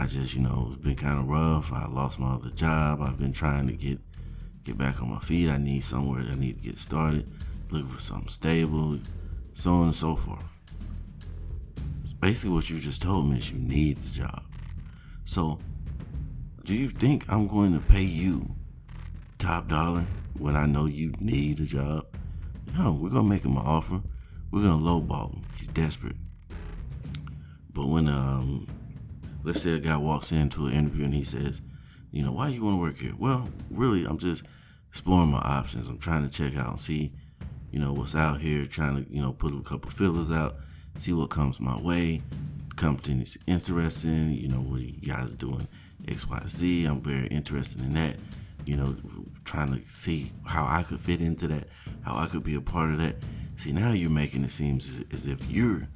I 0.02 0.06
just 0.06 0.32
you 0.32 0.40
know 0.40 0.70
it's 0.72 0.82
been 0.82 0.96
kind 0.96 1.18
of 1.18 1.28
rough. 1.28 1.70
I 1.74 1.88
lost 1.88 2.18
my 2.18 2.36
other 2.36 2.48
job. 2.48 3.02
I've 3.02 3.18
been 3.18 3.34
trying 3.34 3.66
to 3.66 3.74
get 3.74 3.98
get 4.64 4.78
back 4.78 5.02
on 5.02 5.10
my 5.10 5.20
feet. 5.20 5.48
I 5.48 5.58
need 5.58 5.84
somewhere. 5.84 6.24
I 6.30 6.34
need 6.34 6.62
to 6.62 6.68
get 6.68 6.78
started. 6.78 7.30
Looking 7.70 7.88
for 7.88 8.00
something 8.00 8.28
stable, 8.28 8.98
so 9.54 9.72
on 9.72 9.84
and 9.84 9.96
so 9.96 10.16
forth 10.16 10.44
basically 12.24 12.54
what 12.54 12.70
you 12.70 12.78
just 12.78 13.02
told 13.02 13.28
me 13.28 13.36
is 13.36 13.50
you 13.50 13.58
need 13.58 13.98
the 13.98 14.10
job. 14.10 14.42
So, 15.26 15.58
do 16.64 16.74
you 16.74 16.88
think 16.88 17.26
I'm 17.28 17.46
going 17.46 17.74
to 17.74 17.80
pay 17.80 18.00
you 18.00 18.54
top 19.38 19.68
dollar 19.68 20.06
when 20.38 20.56
I 20.56 20.64
know 20.64 20.86
you 20.86 21.12
need 21.20 21.60
a 21.60 21.64
job? 21.64 22.06
No, 22.78 22.92
we're 22.92 23.10
gonna 23.10 23.28
make 23.28 23.44
him 23.44 23.58
an 23.58 23.66
offer. 23.66 24.00
We're 24.50 24.62
gonna 24.62 24.82
lowball 24.82 25.34
him. 25.34 25.42
He's 25.58 25.68
desperate. 25.68 26.16
But 27.70 27.88
when 27.88 28.08
um, 28.08 28.68
let's 29.42 29.60
say 29.60 29.72
a 29.72 29.78
guy 29.78 29.98
walks 29.98 30.32
into 30.32 30.66
an 30.66 30.72
interview 30.72 31.04
and 31.04 31.14
he 31.14 31.24
says, 31.24 31.60
you 32.14 32.22
know, 32.22 32.32
why 32.32 32.48
you 32.48 32.62
want 32.62 32.76
to 32.76 32.80
work 32.80 32.98
here? 32.98 33.14
Well, 33.18 33.48
really, 33.70 34.04
I'm 34.04 34.18
just 34.18 34.44
exploring 34.90 35.30
my 35.30 35.40
options. 35.40 35.88
I'm 35.88 35.98
trying 35.98 36.28
to 36.28 36.32
check 36.32 36.56
out 36.56 36.70
and 36.70 36.80
see, 36.80 37.12
you 37.72 37.80
know, 37.80 37.92
what's 37.92 38.14
out 38.14 38.40
here. 38.40 38.66
Trying 38.66 39.04
to, 39.04 39.12
you 39.12 39.20
know, 39.20 39.32
put 39.32 39.52
a 39.52 39.60
couple 39.62 39.90
fillers 39.90 40.30
out 40.30 40.56
see 40.96 41.12
what 41.12 41.30
comes 41.30 41.60
my 41.60 41.76
way. 41.76 42.22
company 42.76 43.22
is 43.22 43.38
interesting. 43.46 44.32
You 44.32 44.48
know, 44.48 44.60
what 44.60 44.80
you 44.80 45.12
guys 45.12 45.30
doing 45.34 45.68
X, 46.06 46.28
Y, 46.28 46.42
Z. 46.46 46.84
I'm 46.84 47.00
very 47.00 47.26
interested 47.28 47.80
in 47.80 47.94
that. 47.94 48.16
You 48.64 48.76
know, 48.76 48.96
trying 49.44 49.68
to 49.68 49.88
see 49.90 50.32
how 50.46 50.64
I 50.64 50.82
could 50.82 51.00
fit 51.00 51.20
into 51.20 51.46
that, 51.48 51.68
how 52.02 52.16
I 52.16 52.26
could 52.26 52.44
be 52.44 52.54
a 52.54 52.60
part 52.60 52.92
of 52.92 52.98
that. 52.98 53.16
See, 53.56 53.72
now 53.72 53.92
you're 53.92 54.10
making 54.10 54.44
it 54.44 54.52
seem 54.52 54.78
as, 54.78 55.04
as 55.12 55.26
if 55.26 55.50
you're 55.50 55.88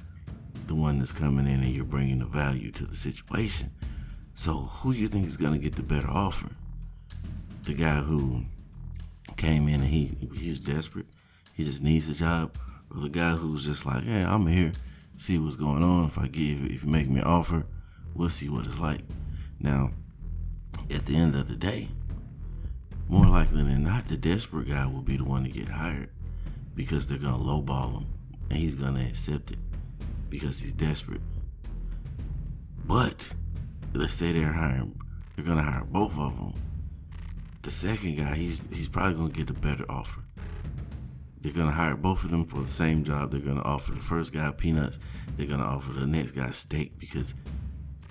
the 0.67 0.75
one 0.75 0.99
that's 0.99 1.11
coming 1.11 1.47
in 1.47 1.63
and 1.63 1.73
you're 1.73 1.83
bringing 1.83 2.19
the 2.19 2.25
value 2.25 2.71
to 2.73 2.85
the 2.85 2.95
situation. 2.95 3.71
So, 4.39 4.53
who 4.53 4.93
do 4.93 4.99
you 4.99 5.09
think 5.09 5.27
is 5.27 5.35
going 5.35 5.51
to 5.51 5.59
get 5.59 5.75
the 5.75 5.83
better 5.83 6.09
offer? 6.09 6.51
The 7.63 7.73
guy 7.73 7.99
who 7.99 8.45
came 9.35 9.67
in 9.67 9.81
and 9.81 9.89
he 9.89 10.15
he's 10.33 10.61
desperate, 10.61 11.07
he 11.53 11.65
just 11.65 11.83
needs 11.83 12.07
a 12.07 12.13
job, 12.13 12.55
or 12.89 13.01
the 13.01 13.09
guy 13.09 13.33
who's 13.33 13.65
just 13.65 13.85
like, 13.85 14.05
yeah, 14.05 14.33
I'm 14.33 14.47
here, 14.47 14.71
see 15.17 15.37
what's 15.37 15.57
going 15.57 15.83
on. 15.83 16.05
If 16.05 16.17
I 16.17 16.27
give, 16.27 16.63
if 16.63 16.85
you 16.85 16.89
make 16.89 17.09
me 17.09 17.19
an 17.19 17.25
offer, 17.25 17.65
we'll 18.15 18.29
see 18.29 18.47
what 18.47 18.65
it's 18.65 18.79
like. 18.79 19.01
Now, 19.59 19.91
at 20.89 21.05
the 21.05 21.17
end 21.17 21.35
of 21.35 21.49
the 21.49 21.57
day, 21.57 21.89
more 23.09 23.25
likely 23.25 23.61
than 23.61 23.83
not, 23.83 24.07
the 24.07 24.15
desperate 24.15 24.69
guy 24.69 24.85
will 24.85 25.01
be 25.01 25.17
the 25.17 25.25
one 25.25 25.43
to 25.43 25.49
get 25.49 25.67
hired 25.67 26.11
because 26.75 27.07
they're 27.07 27.17
gonna 27.17 27.43
lowball 27.43 27.91
him 27.91 28.07
and 28.49 28.59
he's 28.59 28.75
gonna 28.75 29.05
accept 29.05 29.51
it 29.51 29.59
because 30.29 30.61
he's 30.61 30.71
desperate. 30.71 31.21
But 32.85 33.27
let's 33.93 34.15
say 34.15 34.31
they're 34.31 34.53
hiring, 34.53 34.99
they're 35.35 35.45
gonna 35.45 35.63
hire 35.63 35.85
both 35.85 36.17
of 36.17 36.35
them. 36.37 36.53
The 37.61 37.71
second 37.71 38.17
guy, 38.17 38.35
he's 38.35 38.61
he's 38.71 38.87
probably 38.87 39.15
gonna 39.15 39.29
get 39.29 39.49
a 39.49 39.53
better 39.53 39.85
offer. 39.89 40.21
They're 41.41 41.53
gonna 41.53 41.71
hire 41.71 41.95
both 41.95 42.23
of 42.23 42.31
them 42.31 42.45
for 42.45 42.61
the 42.61 42.71
same 42.71 43.03
job. 43.03 43.31
They're 43.31 43.39
gonna 43.39 43.61
offer 43.61 43.91
the 43.91 43.99
first 43.99 44.33
guy 44.33 44.51
peanuts. 44.51 44.99
They're 45.37 45.47
gonna 45.47 45.63
offer 45.63 45.93
the 45.93 46.05
next 46.05 46.31
guy 46.31 46.51
steak 46.51 46.99
because 46.99 47.33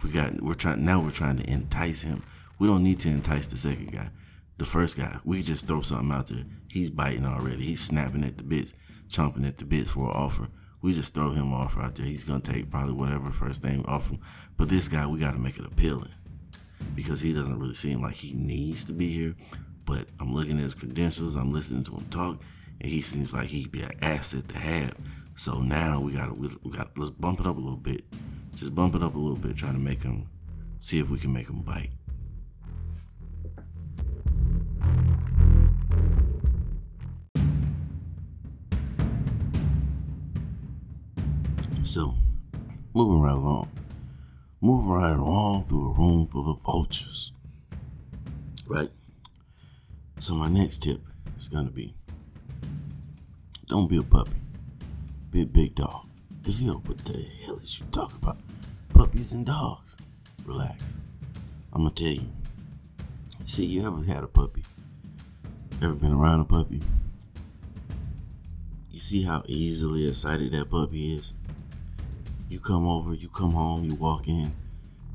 we 0.03 0.11
got 0.11 0.43
we're 0.43 0.55
trying 0.55 0.85
now 0.85 1.01
we're 1.01 1.11
trying 1.11 1.39
to 1.39 1.51
entice 1.51 2.03
him. 2.03 2.23
We 2.59 2.67
don't 2.67 2.83
need 2.83 2.99
to 3.01 3.09
entice 3.09 3.47
the 3.47 3.59
second 3.59 3.93
guy. 3.93 4.11
The 4.59 4.65
first 4.65 4.97
guy, 4.97 5.21
we 5.25 5.43
just 5.43 5.67
throw 5.67 5.83
something 5.83 6.11
out 6.11 6.27
there. 6.27 6.45
He's 6.69 6.91
biting 6.91 7.25
already. 7.25 7.67
He's 7.67 7.85
snapping 7.85 8.25
at 8.25 8.39
the 8.39 8.43
bits, 8.43 8.75
chomping 9.09 9.47
at 9.47 9.59
the 9.59 9.65
bits 9.65 9.91
for 9.91 10.11
an 10.11 10.17
offer. 10.17 10.49
We 10.81 10.93
just 10.93 11.15
throw 11.15 11.33
him 11.33 11.53
off 11.53 11.77
out 11.77 11.97
there. 11.97 12.07
He's 12.07 12.25
gonna 12.25 12.41
take 12.41 12.71
probably 12.71 12.95
whatever 12.95 13.31
first 13.31 13.65
name 13.65 13.85
off 13.87 14.11
him. 14.11 14.21
But 14.57 14.69
this 14.69 14.89
guy, 14.89 15.07
we 15.07 15.19
gotta 15.19 15.39
make 15.39 15.59
it 15.59 15.65
appealing 15.65 16.15
because 16.95 17.21
he 17.21 17.33
doesn't 17.33 17.59
really 17.59 17.75
seem 17.75 18.03
like 18.03 18.17
he 18.17 18.33
needs 18.33 18.85
to 18.87 18.93
be 18.93 19.13
here. 19.13 19.35
But 19.85 20.09
I'm 20.21 20.35
looking 20.35 20.59
at 20.59 20.65
his 20.65 20.75
credentials. 20.75 21.35
I'm 21.35 21.53
listening 21.53 21.85
to 21.85 21.93
him 21.93 22.07
talk, 22.11 22.43
and 22.81 22.91
he 22.91 23.01
seems 23.01 23.33
like 23.33 23.49
he'd 23.49 23.73
be 23.73 23.83
an 23.83 23.97
asset 24.03 24.49
to 24.51 24.59
have. 24.59 24.95
So 25.37 25.61
now 25.61 26.01
we 26.01 26.13
gotta 26.13 26.35
we, 26.35 26.49
we 26.63 26.71
got 26.71 26.97
let's 26.97 27.11
bump 27.11 27.41
it 27.41 27.47
up 27.47 27.57
a 27.57 27.61
little 27.61 27.77
bit. 27.77 28.05
Just 28.55 28.75
bump 28.75 28.95
it 28.95 29.03
up 29.03 29.15
a 29.15 29.19
little 29.19 29.37
bit, 29.37 29.57
trying 29.57 29.75
to 29.75 29.79
make 29.79 30.03
him 30.03 30.29
see 30.81 30.99
if 30.99 31.09
we 31.09 31.19
can 31.19 31.33
make 31.33 31.49
him 31.49 31.63
bite. 31.63 31.91
So, 41.99 42.15
moving 42.95 43.23
right 43.23 43.33
along. 43.33 43.73
Moving 44.61 44.89
right 44.89 45.17
along 45.17 45.65
through 45.65 45.89
a 45.89 45.93
room 45.95 46.29
full 46.29 46.49
of 46.49 46.61
vultures. 46.61 47.33
Right? 48.69 48.93
So, 50.21 50.35
my 50.35 50.47
next 50.47 50.85
tip 50.85 51.01
is 51.37 51.49
going 51.49 51.67
to 51.67 51.73
be 51.73 51.97
don't 53.67 53.89
be 53.91 53.97
a 53.97 54.05
puppy, 54.05 54.41
be 55.33 55.43
a 55.43 55.45
big 55.45 55.75
dog. 55.75 56.07
DeVille, 56.43 56.85
what 56.87 56.99
the 56.99 57.27
hell 57.45 57.59
is 57.65 57.81
you 57.81 57.87
talking 57.91 58.19
about? 58.23 58.39
Puppies 58.95 59.33
and 59.33 59.45
dogs. 59.45 59.97
Relax. 60.45 60.81
I'm 61.73 61.83
going 61.83 61.95
to 61.97 62.05
tell 62.05 62.13
you. 62.13 62.31
See, 63.47 63.65
you 63.65 63.85
ever 63.85 64.05
had 64.05 64.23
a 64.23 64.29
puppy? 64.29 64.63
Ever 65.83 65.95
been 65.95 66.13
around 66.13 66.43
a 66.43 66.45
puppy? 66.45 66.81
You 68.89 69.01
see 69.01 69.25
how 69.25 69.43
easily 69.47 70.09
excited 70.09 70.53
that 70.53 70.71
puppy 70.71 71.15
is? 71.15 71.33
You 72.49 72.61
come 72.61 72.89
over, 72.89 73.13
you 73.13 73.29
come 73.29 73.53
home, 73.53 73.85
you 73.85 73.95
walk 73.95 74.27
in, 74.27 74.53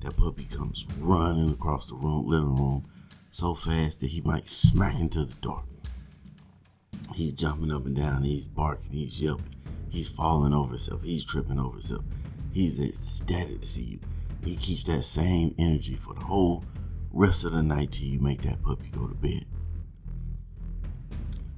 that 0.01 0.15
puppy 0.17 0.45
comes 0.45 0.85
running 0.99 1.49
across 1.49 1.87
the 1.87 1.95
room, 1.95 2.27
living 2.27 2.55
room 2.55 2.85
so 3.31 3.55
fast 3.55 4.01
that 4.01 4.11
he 4.11 4.21
might 4.21 4.47
smack 4.47 4.99
into 4.99 5.25
the 5.25 5.33
door. 5.35 5.63
He's 7.15 7.33
jumping 7.33 7.71
up 7.71 7.85
and 7.87 7.95
down, 7.95 8.23
he's 8.23 8.47
barking, 8.47 8.91
he's 8.91 9.19
yelping, 9.19 9.55
he's 9.89 10.09
falling 10.09 10.53
over 10.53 10.71
himself, 10.71 11.01
he's 11.01 11.25
tripping 11.25 11.59
over 11.59 11.73
himself. 11.73 12.03
He's 12.51 12.79
ecstatic 12.79 13.61
to 13.61 13.67
see 13.67 13.81
you. 13.81 13.99
He 14.43 14.55
keeps 14.55 14.83
that 14.83 15.03
same 15.03 15.55
energy 15.57 15.95
for 15.95 16.13
the 16.13 16.25
whole 16.25 16.63
rest 17.11 17.43
of 17.45 17.53
the 17.53 17.63
night 17.63 17.93
till 17.93 18.05
you 18.05 18.19
make 18.19 18.43
that 18.43 18.61
puppy 18.61 18.89
go 18.89 19.07
to 19.07 19.15
bed. 19.15 19.45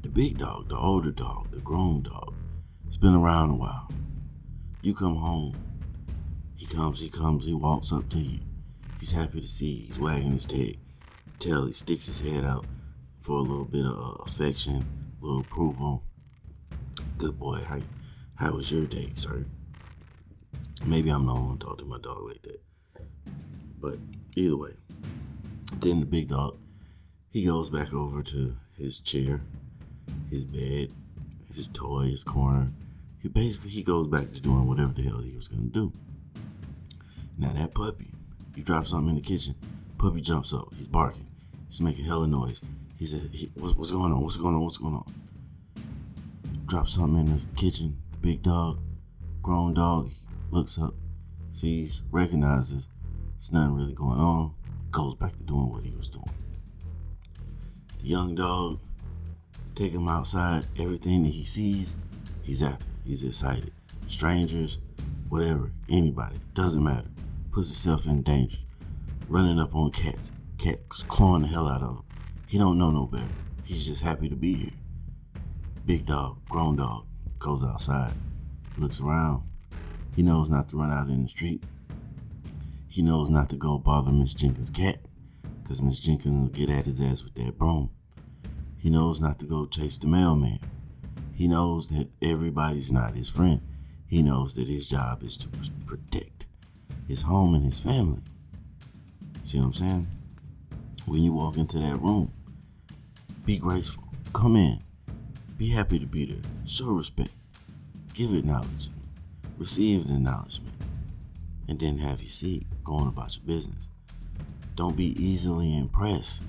The 0.03 0.09
big 0.09 0.37
dog, 0.37 0.69
the 0.69 0.77
older 0.77 1.11
dog, 1.11 1.51
the 1.51 1.59
grown 1.59 2.03
dog, 2.03 2.33
it's 2.87 2.95
been 2.95 3.15
around 3.15 3.49
a 3.49 3.55
while. 3.55 3.89
You 4.85 4.93
come 4.93 5.15
home. 5.15 5.55
He 6.55 6.67
comes, 6.67 6.99
he 6.99 7.09
comes, 7.09 7.45
he 7.45 7.55
walks 7.55 7.91
up 7.91 8.07
to 8.11 8.19
you. 8.19 8.41
He's 8.99 9.13
happy 9.13 9.41
to 9.41 9.47
see 9.47 9.65
you. 9.65 9.87
He's 9.87 9.97
wagging 9.97 10.33
his 10.33 10.45
tail. 10.45 10.75
Tail. 11.39 11.65
He 11.65 11.73
sticks 11.73 12.05
his 12.05 12.19
head 12.19 12.45
out 12.45 12.67
for 13.19 13.39
a 13.39 13.41
little 13.41 13.65
bit 13.65 13.83
of 13.83 13.97
uh, 13.97 14.31
affection, 14.31 14.85
a 15.19 15.25
little 15.25 15.39
approval. 15.39 16.03
Good 17.17 17.39
boy. 17.39 17.63
How, 17.67 17.79
how 18.35 18.51
was 18.51 18.69
your 18.69 18.85
day, 18.85 19.11
sir? 19.15 19.47
Maybe 20.85 21.09
I'm 21.09 21.25
not 21.25 21.41
one 21.41 21.57
talk 21.57 21.79
to 21.79 21.85
my 21.85 21.97
dog 21.97 22.21
like 22.21 22.43
that. 22.43 22.61
But 23.81 23.97
either 24.35 24.55
way, 24.55 24.73
then 25.79 25.99
the 25.99 26.05
big 26.05 26.27
dog, 26.27 26.59
he 27.31 27.43
goes 27.43 27.71
back 27.71 27.91
over 27.91 28.21
to 28.21 28.55
his 28.77 28.99
chair, 28.99 29.41
his 30.29 30.45
bed, 30.45 30.91
his 31.55 31.69
toy, 31.69 32.11
his 32.11 32.23
corner, 32.23 32.71
he 33.25 33.29
basically 33.29 33.71
he 33.71 33.81
goes 33.81 34.07
back 34.07 34.31
to 34.31 34.39
doing 34.39 34.67
whatever 34.67 34.93
the 34.93 35.01
hell 35.01 35.17
he 35.17 35.35
was 35.35 35.47
gonna 35.47 35.63
do. 35.63 35.91
Now 37.39 37.53
that 37.53 37.73
puppy, 37.73 38.11
you 38.55 38.61
drop 38.61 38.85
something 38.85 39.09
in 39.09 39.15
the 39.15 39.21
kitchen, 39.21 39.55
puppy 39.97 40.21
jumps 40.21 40.53
up, 40.53 40.71
he's 40.77 40.85
barking, 40.85 41.25
he's 41.67 41.81
making 41.81 42.05
hella 42.05 42.27
noise. 42.27 42.61
He 42.99 43.07
said, 43.07 43.31
he, 43.33 43.51
what's, 43.55 43.75
what's 43.75 43.89
going 43.89 44.11
on? 44.11 44.21
What's 44.21 44.37
going 44.37 44.53
on? 44.53 44.61
What's 44.61 44.77
going 44.77 44.93
on? 44.93 45.11
Drop 46.67 46.87
something 46.87 47.25
in 47.25 47.35
the 47.39 47.43
kitchen. 47.55 47.97
The 48.11 48.17
big 48.17 48.43
dog, 48.43 48.77
grown 49.41 49.73
dog, 49.73 50.11
looks 50.51 50.77
up, 50.77 50.93
sees, 51.51 52.03
recognizes, 52.11 52.83
it's 53.39 53.51
nothing 53.51 53.73
really 53.73 53.93
going 53.93 54.19
on, 54.19 54.53
goes 54.91 55.15
back 55.15 55.35
to 55.35 55.43
doing 55.45 55.71
what 55.71 55.83
he 55.83 55.95
was 55.95 56.09
doing. 56.09 56.29
The 58.03 58.07
young 58.07 58.35
dog, 58.35 58.79
take 59.73 59.93
him 59.93 60.07
outside, 60.07 60.67
everything 60.77 61.23
that 61.23 61.33
he 61.33 61.43
sees, 61.43 61.95
he's 62.43 62.61
after. 62.61 62.85
He's 63.05 63.23
excited. 63.23 63.71
Strangers, 64.09 64.79
whatever, 65.29 65.71
anybody, 65.89 66.37
doesn't 66.53 66.83
matter. 66.83 67.09
Puts 67.51 67.67
himself 67.69 68.05
in 68.05 68.23
danger. 68.23 68.57
Running 69.29 69.59
up 69.59 69.75
on 69.75 69.91
cats, 69.91 70.31
cats 70.57 71.03
clawing 71.03 71.43
the 71.43 71.47
hell 71.47 71.67
out 71.67 71.81
of 71.81 71.97
him. 71.97 72.03
He 72.47 72.57
don't 72.57 72.77
know 72.77 72.91
no 72.91 73.05
better. 73.05 73.27
He's 73.63 73.85
just 73.85 74.01
happy 74.01 74.29
to 74.29 74.35
be 74.35 74.55
here. 74.55 74.73
Big 75.85 76.05
dog, 76.05 76.37
grown 76.49 76.77
dog, 76.77 77.05
goes 77.39 77.63
outside, 77.63 78.13
looks 78.77 78.99
around. 78.99 79.43
He 80.15 80.23
knows 80.23 80.49
not 80.49 80.69
to 80.69 80.77
run 80.77 80.91
out 80.91 81.09
in 81.09 81.23
the 81.23 81.29
street. 81.29 81.63
He 82.87 83.01
knows 83.01 83.29
not 83.29 83.49
to 83.49 83.55
go 83.55 83.77
bother 83.77 84.11
Miss 84.11 84.33
Jenkins' 84.33 84.69
cat, 84.69 84.99
because 85.61 85.81
Miss 85.81 85.99
Jenkins 85.99 86.39
will 86.39 86.47
get 86.47 86.69
at 86.69 86.85
his 86.85 87.01
ass 87.01 87.23
with 87.23 87.35
that 87.35 87.57
broom. 87.57 87.89
He 88.77 88.89
knows 88.89 89.19
not 89.19 89.39
to 89.39 89.45
go 89.45 89.65
chase 89.65 89.97
the 89.97 90.07
mailman, 90.07 90.59
he 91.35 91.49
knows 91.49 91.89
that 91.89 92.07
everybody's 92.21 92.91
not 92.91 93.15
his 93.15 93.27
friend. 93.27 93.61
He 94.07 94.21
knows 94.21 94.55
that 94.55 94.69
his 94.69 94.87
job 94.87 95.21
is 95.21 95.37
to 95.37 95.49
protect 95.85 96.45
his 97.07 97.23
home 97.23 97.53
and 97.53 97.65
his 97.65 97.81
family. 97.81 98.21
See 99.43 99.59
what 99.59 99.65
I'm 99.65 99.73
saying? 99.73 100.07
When 101.05 101.21
you 101.21 101.33
walk 101.33 101.57
into 101.57 101.77
that 101.77 102.01
room, 102.01 102.31
be 103.45 103.57
graceful. 103.57 104.05
Come 104.33 104.55
in. 104.55 104.79
Be 105.57 105.69
happy 105.69 105.99
to 105.99 106.05
be 106.05 106.25
there. 106.25 106.51
Show 106.65 106.85
respect. 106.85 107.31
Give 108.13 108.33
acknowledgement. 108.33 108.89
Receive 109.57 110.07
the 110.07 110.15
acknowledgement. 110.15 110.73
And 111.67 111.79
then 111.79 111.97
have 111.99 112.21
your 112.21 112.31
seat 112.31 112.65
going 112.83 113.07
about 113.07 113.35
your 113.35 113.45
business. 113.45 113.85
Don't 114.75 114.95
be 114.95 115.21
easily 115.21 115.77
impressed. 115.77 116.41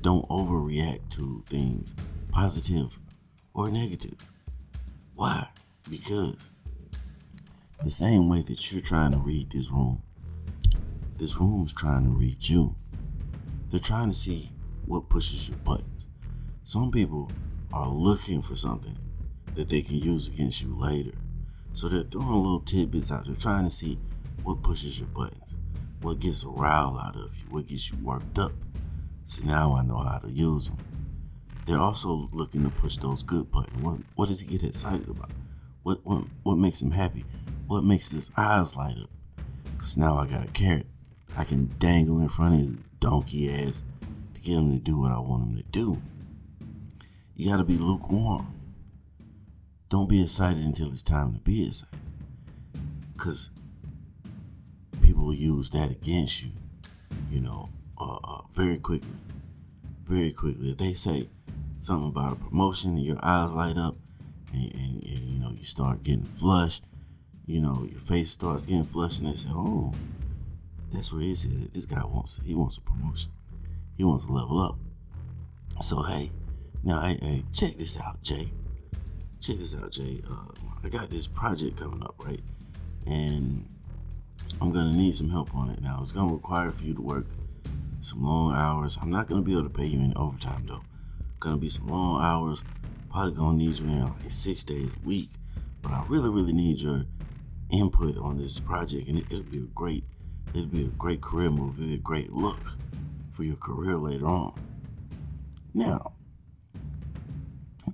Don't 0.00 0.28
overreact 0.28 1.10
to 1.10 1.42
things, 1.48 1.92
positive 2.30 2.98
or 3.54 3.70
negative. 3.70 4.18
Why? 5.14 5.48
Because 5.88 6.36
the 7.82 7.90
same 7.90 8.28
way 8.28 8.42
that 8.42 8.70
you're 8.70 8.80
trying 8.80 9.12
to 9.12 9.18
read 9.18 9.50
this 9.50 9.70
room, 9.70 10.02
this 11.18 11.36
room 11.36 11.66
is 11.66 11.72
trying 11.72 12.04
to 12.04 12.10
read 12.10 12.48
you. 12.48 12.74
They're 13.70 13.80
trying 13.80 14.10
to 14.10 14.16
see 14.16 14.52
what 14.86 15.08
pushes 15.08 15.48
your 15.48 15.58
buttons. 15.58 16.06
Some 16.64 16.90
people 16.90 17.30
are 17.72 17.88
looking 17.88 18.42
for 18.42 18.56
something 18.56 18.96
that 19.54 19.68
they 19.68 19.82
can 19.82 19.96
use 19.96 20.28
against 20.28 20.62
you 20.62 20.76
later. 20.78 21.16
So 21.74 21.88
they're 21.88 22.02
throwing 22.02 22.42
little 22.42 22.60
tidbits 22.60 23.10
out. 23.10 23.26
They're 23.26 23.34
trying 23.34 23.64
to 23.64 23.70
see 23.70 23.98
What 24.42 24.62
pushes 24.62 24.98
your 24.98 25.08
buttons? 25.08 25.42
What 26.00 26.20
gets 26.20 26.42
a 26.42 26.48
rile 26.48 26.98
out 26.98 27.16
of 27.16 27.34
you? 27.36 27.44
What 27.50 27.66
gets 27.66 27.90
you 27.90 27.98
worked 28.02 28.38
up? 28.38 28.52
So 29.26 29.42
now 29.44 29.74
I 29.74 29.82
know 29.82 29.98
how 29.98 30.18
to 30.18 30.30
use 30.30 30.66
them. 30.66 30.78
They're 31.68 31.78
also 31.78 32.30
looking 32.32 32.62
to 32.62 32.70
push 32.70 32.96
those 32.96 33.22
good 33.22 33.52
buttons. 33.52 33.82
What, 33.82 33.98
what 34.14 34.28
does 34.28 34.40
he 34.40 34.46
get 34.46 34.66
excited 34.66 35.06
about? 35.06 35.30
What, 35.82 36.00
what, 36.02 36.24
what 36.42 36.56
makes 36.56 36.80
him 36.80 36.92
happy? 36.92 37.26
What 37.66 37.84
makes 37.84 38.08
his 38.08 38.30
eyes 38.38 38.74
light 38.74 38.96
up? 38.96 39.10
Because 39.76 39.94
now 39.94 40.16
I 40.18 40.26
got 40.26 40.48
a 40.48 40.50
carrot. 40.50 40.86
I 41.36 41.44
can 41.44 41.74
dangle 41.78 42.20
in 42.20 42.30
front 42.30 42.54
of 42.54 42.60
his 42.60 42.76
donkey 43.00 43.52
ass 43.52 43.82
to 44.32 44.40
get 44.40 44.54
him 44.54 44.72
to 44.72 44.82
do 44.82 44.98
what 44.98 45.12
I 45.12 45.18
want 45.18 45.50
him 45.50 45.56
to 45.58 45.62
do. 45.64 46.00
You 47.36 47.50
got 47.50 47.58
to 47.58 47.64
be 47.64 47.76
lukewarm. 47.76 48.46
Don't 49.90 50.08
be 50.08 50.22
excited 50.22 50.64
until 50.64 50.90
it's 50.90 51.02
time 51.02 51.34
to 51.34 51.38
be 51.40 51.66
excited. 51.66 51.98
Because 53.12 53.50
people 55.02 55.34
use 55.34 55.68
that 55.72 55.90
against 55.90 56.42
you, 56.42 56.52
you 57.30 57.42
know, 57.42 57.68
uh, 58.00 58.16
uh, 58.24 58.40
very 58.54 58.78
quickly. 58.78 59.10
Very 60.06 60.32
quickly. 60.32 60.70
If 60.70 60.78
they 60.78 60.94
say 60.94 61.28
something 61.80 62.08
about 62.08 62.32
a 62.32 62.36
promotion 62.36 62.96
and 62.96 63.04
your 63.04 63.18
eyes 63.22 63.50
light 63.52 63.76
up 63.76 63.96
and, 64.52 64.72
and, 64.74 65.02
and 65.04 65.18
you 65.18 65.38
know, 65.38 65.52
you 65.56 65.64
start 65.64 66.02
getting 66.02 66.24
flushed, 66.24 66.82
you 67.46 67.60
know, 67.60 67.86
your 67.90 68.00
face 68.00 68.30
starts 68.30 68.64
getting 68.64 68.84
flushed 68.84 69.20
and 69.20 69.32
they 69.32 69.36
say, 69.36 69.48
oh, 69.50 69.92
that's 70.92 71.12
where 71.12 71.22
he's 71.22 71.44
at. 71.44 71.72
This 71.72 71.86
guy 71.86 72.04
wants, 72.04 72.40
he 72.44 72.54
wants 72.54 72.78
a 72.78 72.80
promotion. 72.80 73.30
He 73.96 74.04
wants 74.04 74.26
to 74.26 74.32
level 74.32 74.60
up. 74.60 74.78
So, 75.82 76.02
hey, 76.02 76.30
now, 76.82 77.02
hey, 77.02 77.18
hey 77.20 77.44
check 77.52 77.78
this 77.78 77.96
out, 77.96 78.22
Jay. 78.22 78.52
Check 79.40 79.58
this 79.58 79.74
out, 79.74 79.92
Jay. 79.92 80.22
Uh, 80.28 80.52
I 80.82 80.88
got 80.88 81.10
this 81.10 81.26
project 81.26 81.76
coming 81.78 82.02
up, 82.02 82.14
right? 82.24 82.40
And 83.06 83.66
I'm 84.60 84.72
gonna 84.72 84.92
need 84.92 85.14
some 85.16 85.30
help 85.30 85.54
on 85.54 85.70
it. 85.70 85.80
Now, 85.80 85.98
it's 86.02 86.12
gonna 86.12 86.32
require 86.32 86.70
for 86.70 86.82
you 86.82 86.94
to 86.94 87.02
work 87.02 87.26
some 88.00 88.22
long 88.22 88.54
hours. 88.54 88.98
I'm 89.00 89.10
not 89.10 89.28
gonna 89.28 89.42
be 89.42 89.52
able 89.52 89.64
to 89.64 89.70
pay 89.70 89.86
you 89.86 90.00
any 90.00 90.14
overtime 90.14 90.66
though. 90.66 90.82
Gonna 91.40 91.56
be 91.56 91.68
some 91.68 91.86
long 91.88 92.22
hours. 92.22 92.62
Probably 93.10 93.32
gonna 93.32 93.56
need 93.56 93.78
you 93.78 93.86
in 93.86 94.04
like 94.04 94.30
six 94.30 94.64
days 94.64 94.88
a 94.88 95.06
week. 95.06 95.30
But 95.82 95.92
I 95.92 96.04
really, 96.08 96.28
really 96.28 96.52
need 96.52 96.78
your 96.78 97.04
input 97.70 98.16
on 98.18 98.38
this 98.38 98.58
project, 98.58 99.08
and 99.08 99.18
it, 99.18 99.30
will 99.30 99.42
be 99.42 99.58
a 99.58 99.60
great, 99.74 100.04
it'll 100.50 100.66
be 100.66 100.84
a 100.84 100.88
great 100.88 101.20
career 101.20 101.50
move. 101.50 101.74
It'll 101.76 101.88
be 101.88 101.94
a 101.94 101.98
great 101.98 102.32
look 102.32 102.74
for 103.32 103.44
your 103.44 103.56
career 103.56 103.96
later 103.96 104.26
on. 104.26 104.58
Now, 105.72 106.12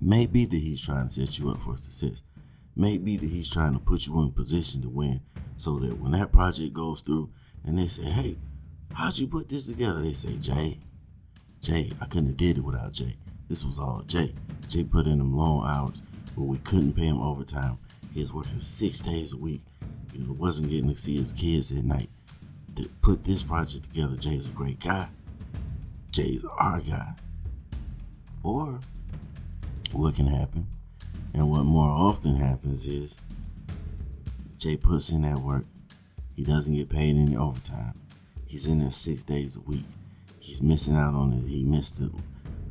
maybe 0.01 0.45
that 0.45 0.57
he's 0.57 0.81
trying 0.81 1.09
to 1.09 1.13
set 1.13 1.37
you 1.37 1.51
up 1.51 1.61
for 1.61 1.77
success. 1.77 2.21
Maybe 2.75 3.15
that 3.17 3.29
he's 3.29 3.49
trying 3.49 3.73
to 3.73 3.79
put 3.79 4.07
you 4.07 4.19
in 4.21 4.31
position 4.31 4.81
to 4.81 4.89
win, 4.89 5.21
so 5.55 5.79
that 5.79 5.99
when 5.99 6.11
that 6.13 6.31
project 6.31 6.73
goes 6.73 7.01
through, 7.01 7.29
and 7.63 7.77
they 7.77 7.87
say, 7.87 8.05
"Hey, 8.05 8.37
how'd 8.93 9.17
you 9.17 9.27
put 9.27 9.49
this 9.49 9.65
together?" 9.65 10.01
They 10.01 10.13
say, 10.13 10.37
"Jay, 10.37 10.79
Jay, 11.61 11.91
I 12.01 12.05
couldn't 12.05 12.27
have 12.27 12.37
did 12.37 12.57
it 12.57 12.63
without 12.63 12.91
Jay. 12.91 13.17
This 13.47 13.63
was 13.63 13.79
all 13.79 14.03
Jay. 14.07 14.33
Jay 14.67 14.83
put 14.83 15.05
in 15.05 15.19
them 15.19 15.35
long 15.37 15.65
hours, 15.65 16.01
but 16.35 16.43
we 16.43 16.57
couldn't 16.57 16.93
pay 16.93 17.05
him 17.05 17.21
overtime. 17.21 17.77
He 18.13 18.21
was 18.21 18.33
working 18.33 18.59
six 18.59 18.99
days 18.99 19.33
a 19.33 19.37
week. 19.37 19.61
You 20.13 20.25
know, 20.25 20.33
wasn't 20.33 20.69
getting 20.69 20.93
to 20.93 20.99
see 20.99 21.17
his 21.17 21.31
kids 21.31 21.71
at 21.71 21.83
night. 21.83 22.09
To 22.75 22.89
put 23.01 23.25
this 23.25 23.43
project 23.43 23.89
together, 23.89 24.15
Jay's 24.15 24.47
a 24.47 24.51
great 24.51 24.79
guy. 24.79 25.09
Jay's 26.11 26.43
our 26.57 26.79
guy. 26.79 27.13
Or 28.43 28.79
what 29.91 30.15
can 30.15 30.27
happen, 30.27 30.67
and 31.33 31.49
what 31.49 31.63
more 31.63 31.89
often 31.89 32.37
happens 32.37 32.85
is 32.85 33.13
Jay 34.57 34.77
puts 34.77 35.09
in 35.09 35.21
that 35.21 35.39
work. 35.39 35.65
He 36.35 36.43
doesn't 36.43 36.73
get 36.73 36.89
paid 36.89 37.15
any 37.15 37.35
overtime. 37.35 37.99
He's 38.45 38.67
in 38.67 38.79
there 38.79 38.91
six 38.91 39.23
days 39.23 39.55
a 39.55 39.61
week. 39.61 39.85
He's 40.39 40.61
missing 40.61 40.95
out 40.95 41.13
on 41.13 41.33
it. 41.33 41.49
He 41.49 41.63
missed 41.63 41.99
the 41.99 42.11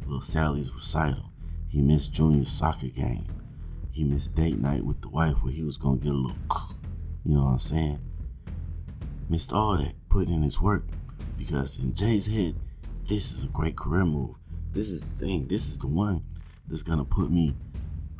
little 0.04 0.20
Sally's 0.20 0.72
recital. 0.72 1.30
He 1.68 1.80
missed 1.80 2.12
Junior's 2.12 2.50
soccer 2.50 2.88
game. 2.88 3.26
He 3.90 4.04
missed 4.04 4.34
date 4.34 4.58
night 4.58 4.84
with 4.84 5.00
the 5.02 5.08
wife 5.08 5.36
where 5.42 5.52
he 5.52 5.62
was 5.62 5.76
gonna 5.76 5.98
get 5.98 6.12
a 6.12 6.14
little, 6.14 6.36
you 7.24 7.34
know 7.34 7.44
what 7.44 7.50
I'm 7.52 7.58
saying? 7.58 7.98
Missed 9.28 9.52
all 9.52 9.78
that, 9.78 9.94
putting 10.08 10.34
in 10.34 10.42
his 10.42 10.60
work 10.60 10.84
because 11.38 11.78
in 11.78 11.94
Jay's 11.94 12.26
head, 12.26 12.56
this 13.08 13.32
is 13.32 13.44
a 13.44 13.48
great 13.48 13.76
career 13.76 14.04
move. 14.04 14.36
This 14.72 14.88
is 14.88 15.00
the 15.00 15.06
thing. 15.18 15.48
This 15.48 15.68
is 15.68 15.78
the 15.78 15.86
one 15.86 16.22
that's 16.66 16.82
gonna 16.82 17.04
put 17.04 17.30
me 17.30 17.54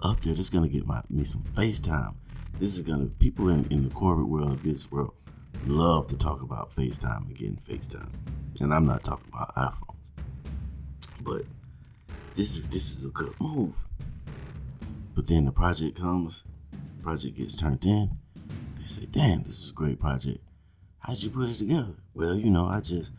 up 0.02 0.22
there. 0.22 0.34
This 0.34 0.46
is 0.46 0.50
gonna 0.50 0.68
get 0.68 0.86
my 0.86 1.02
me 1.10 1.24
some 1.24 1.42
FaceTime. 1.42 2.14
This 2.58 2.76
is 2.76 2.82
gonna 2.82 3.06
people 3.06 3.48
in, 3.48 3.66
in 3.70 3.88
the 3.88 3.94
corporate 3.94 4.28
world, 4.28 4.62
business 4.62 4.90
world, 4.90 5.14
love 5.66 6.08
to 6.08 6.16
talk 6.16 6.42
about 6.42 6.74
FaceTime 6.74 7.26
and 7.26 7.36
getting 7.36 7.60
FaceTime. 7.68 8.10
And 8.60 8.72
I'm 8.72 8.86
not 8.86 9.02
talking 9.02 9.26
about 9.32 9.54
iPhones. 9.56 9.96
But 11.20 11.44
this 12.36 12.56
is 12.56 12.66
this 12.68 12.92
is 12.92 13.04
a 13.04 13.08
good 13.08 13.34
move. 13.40 13.74
But 15.14 15.26
then 15.28 15.44
the 15.44 15.52
project 15.52 15.98
comes, 15.98 16.42
project 17.02 17.36
gets 17.36 17.54
turned 17.54 17.84
in. 17.84 18.18
They 18.78 18.86
say, 18.86 19.06
"Damn, 19.06 19.44
this 19.44 19.62
is 19.62 19.70
a 19.70 19.72
great 19.72 20.00
project. 20.00 20.40
How'd 20.98 21.18
you 21.18 21.30
put 21.30 21.50
it 21.50 21.58
together?" 21.58 21.94
Well, 22.12 22.34
you 22.34 22.50
know, 22.50 22.66
I 22.66 22.80
just 22.80 23.10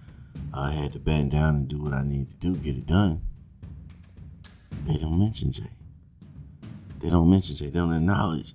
I 0.53 0.71
had 0.71 0.93
to 0.93 0.99
bend 0.99 1.31
down 1.31 1.55
and 1.55 1.67
do 1.67 1.81
what 1.81 1.93
I 1.93 2.03
need 2.03 2.29
to 2.29 2.35
do, 2.35 2.55
get 2.55 2.77
it 2.77 2.87
done. 2.87 3.21
They 4.85 4.97
don't 4.97 5.17
mention 5.17 5.51
Jay. 5.51 5.71
They 6.99 7.09
don't 7.09 7.29
mention 7.29 7.55
Jay. 7.55 7.65
They 7.65 7.79
don't 7.79 7.93
acknowledge 7.93 8.53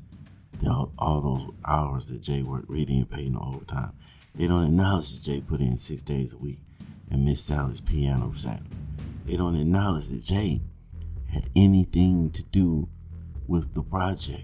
all, 0.67 0.93
all 0.99 1.21
those 1.21 1.55
hours 1.65 2.07
that 2.07 2.21
Jay 2.21 2.43
worked 2.43 2.69
reading 2.69 2.99
and 2.99 3.11
paying 3.11 3.33
the 3.33 3.41
overtime. 3.41 3.93
They 4.35 4.47
don't 4.47 4.65
acknowledge 4.65 5.13
that 5.13 5.23
Jay 5.25 5.41
put 5.41 5.61
in 5.61 5.79
six 5.79 6.03
days 6.03 6.33
a 6.33 6.37
week 6.37 6.61
and 7.11 7.25
missed 7.25 7.47
Sally's 7.47 7.81
piano 7.81 8.29
recital. 8.29 8.67
They 9.31 9.37
don't 9.37 9.55
acknowledge 9.55 10.09
that 10.09 10.25
Jay 10.25 10.61
had 11.29 11.51
anything 11.55 12.33
to 12.33 12.43
do 12.43 12.89
with 13.47 13.75
the 13.75 13.83
project. 13.83 14.43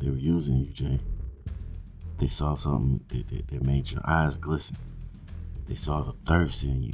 They 0.00 0.08
were 0.08 0.16
using 0.16 0.58
you, 0.58 0.66
Jay. 0.66 1.00
They 2.20 2.28
saw 2.28 2.54
something 2.54 3.00
that, 3.08 3.48
that, 3.48 3.64
made 3.66 3.90
your 3.90 4.02
eyes 4.04 4.36
glisten. 4.36 4.76
They 5.66 5.74
saw 5.74 6.02
the 6.02 6.12
thirst 6.24 6.62
in 6.62 6.84
you. 6.84 6.92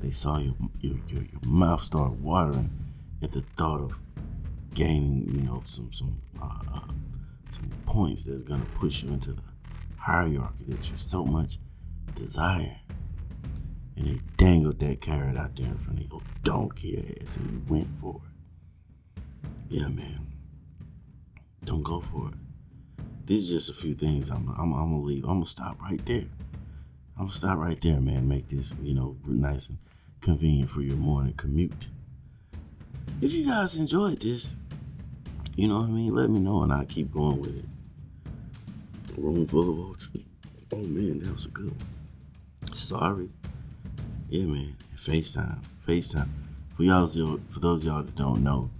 They 0.00 0.12
saw 0.12 0.38
your, 0.38 0.54
your, 0.80 0.96
your, 1.08 1.24
your 1.24 1.40
mouth 1.46 1.82
start 1.82 2.12
watering 2.12 2.70
at 3.22 3.32
the 3.32 3.44
thought 3.58 3.82
of 3.82 3.92
gaining, 4.72 5.28
you 5.30 5.42
know, 5.42 5.62
some 5.66 5.92
some 5.92 6.22
uh, 6.40 6.46
uh, 6.74 6.80
some 7.50 7.70
points 7.84 8.24
that's 8.24 8.44
gonna 8.44 8.64
push 8.80 9.02
you 9.02 9.10
into 9.10 9.32
the 9.34 9.42
hierarchy 9.98 10.64
that 10.68 10.88
you 10.88 10.96
so 10.96 11.22
much 11.22 11.58
desire. 12.14 12.78
And 13.96 14.06
they 14.06 14.20
dangled 14.36 14.78
that 14.80 15.00
carrot 15.00 15.36
out 15.36 15.56
there 15.56 15.66
in 15.66 15.78
front 15.78 16.00
of 16.00 16.10
your 16.10 16.22
donkey 16.42 17.18
ass, 17.22 17.36
and 17.36 17.50
you 17.50 17.62
went 17.68 17.88
for 18.00 18.20
it. 18.24 19.22
Yeah, 19.68 19.88
man. 19.88 20.26
Don't 21.64 21.82
go 21.82 22.00
for 22.00 22.28
it. 22.28 22.34
These 23.26 23.50
are 23.50 23.54
just 23.54 23.70
a 23.70 23.74
few 23.74 23.94
things. 23.94 24.30
I'm, 24.30 24.48
I'm, 24.58 24.72
I'm 24.72 24.90
gonna 24.90 25.00
leave. 25.00 25.24
I'm 25.24 25.36
gonna 25.36 25.46
stop 25.46 25.80
right 25.80 26.04
there. 26.06 26.26
I'm 27.16 27.26
gonna 27.26 27.32
stop 27.32 27.58
right 27.58 27.80
there, 27.80 28.00
man. 28.00 28.28
Make 28.28 28.48
this, 28.48 28.72
you 28.82 28.94
know, 28.94 29.16
nice 29.24 29.68
and 29.68 29.78
convenient 30.20 30.70
for 30.70 30.82
your 30.82 30.96
morning 30.96 31.34
commute. 31.34 31.86
If 33.20 33.32
you 33.32 33.46
guys 33.46 33.76
enjoyed 33.76 34.20
this, 34.20 34.56
you 35.54 35.68
know 35.68 35.76
what 35.76 35.84
I 35.84 35.90
mean, 35.90 36.14
let 36.14 36.30
me 36.30 36.40
know 36.40 36.62
and 36.62 36.72
I'll 36.72 36.84
keep 36.84 37.12
going 37.12 37.40
with 37.40 37.56
it. 37.56 37.64
Room 39.16 39.46
full 39.46 39.92
of 39.92 39.96
Oh 40.72 40.76
man, 40.76 41.20
that 41.20 41.32
was 41.32 41.44
a 41.44 41.48
good 41.48 41.70
one. 41.70 42.74
Sorry. 42.74 43.28
Yeah, 44.32 44.44
man. 44.44 44.74
FaceTime. 44.96 45.58
FaceTime. 45.86 46.30
For 46.74 46.84
y'all, 46.84 47.06
for 47.06 47.60
those 47.60 47.84
y'all 47.84 48.02
that 48.02 48.16
don't 48.16 48.42
know, 48.42 48.70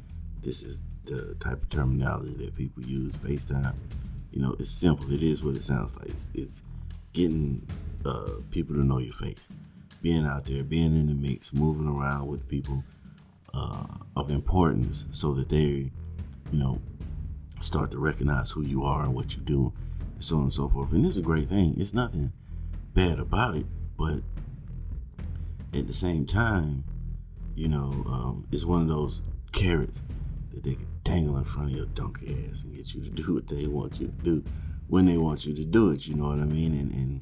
this 0.42 0.62
is 0.62 0.78
the 1.04 1.34
type 1.40 1.62
of 1.62 1.68
terminology 1.68 2.32
that 2.38 2.56
people 2.56 2.82
use. 2.84 3.18
FaceTime. 3.18 3.74
You 4.30 4.40
know, 4.40 4.56
it's 4.58 4.70
simple. 4.70 5.12
It 5.12 5.22
is 5.22 5.44
what 5.44 5.54
it 5.54 5.62
sounds 5.62 5.94
like. 5.96 6.08
It's, 6.08 6.24
it's 6.32 6.62
getting 7.12 7.66
uh, 8.02 8.30
people 8.50 8.76
to 8.76 8.82
know 8.82 8.96
your 8.96 9.12
face 9.12 9.46
being 10.00 10.24
out 10.24 10.46
there, 10.46 10.62
being 10.62 10.98
in 10.98 11.08
the 11.08 11.14
mix, 11.14 11.52
moving 11.52 11.86
around 11.86 12.28
with 12.28 12.48
people 12.48 12.82
uh, 13.52 13.84
of 14.16 14.30
importance 14.30 15.04
so 15.10 15.34
that 15.34 15.50
they, 15.50 15.90
you 16.50 16.58
know, 16.58 16.80
start 17.60 17.90
to 17.90 17.98
recognize 17.98 18.52
who 18.52 18.62
you 18.62 18.84
are 18.84 19.02
and 19.02 19.14
what 19.14 19.34
you 19.34 19.42
do, 19.42 19.70
and 20.14 20.24
so 20.24 20.36
on 20.36 20.42
and 20.44 20.54
so 20.54 20.70
forth. 20.70 20.92
And 20.92 21.04
it's 21.04 21.18
a 21.18 21.20
great 21.20 21.50
thing. 21.50 21.76
It's 21.78 21.92
nothing 21.92 22.32
bad 22.94 23.18
about 23.18 23.54
it, 23.54 23.66
but 23.98 24.22
at 25.72 25.87
the 25.87 25.94
same 25.94 26.26
time, 26.26 26.85
you 27.54 27.68
know, 27.68 27.90
um, 28.06 28.46
it's 28.50 28.64
one 28.64 28.82
of 28.82 28.88
those 28.88 29.22
carrots 29.52 30.00
that 30.52 30.62
they 30.62 30.74
can 30.74 30.87
dangle 31.04 31.37
in 31.37 31.44
front 31.44 31.70
of 31.70 31.76
your 31.76 31.87
donkey 31.87 32.48
ass 32.50 32.62
and 32.64 32.74
get 32.74 32.94
you 32.94 33.02
to 33.02 33.11
do 33.22 33.35
what 33.35 33.48
they 33.48 33.66
want 33.66 34.00
you 34.00 34.06
to 34.06 34.24
do 34.24 34.44
when 34.88 35.06
they 35.06 35.16
want 35.16 35.44
you 35.44 35.54
to 35.54 35.64
do 35.64 35.90
it. 35.90 36.06
You 36.06 36.14
know 36.14 36.28
what 36.28 36.38
I 36.38 36.44
mean? 36.44 36.72
And, 36.72 36.92
and 36.92 37.20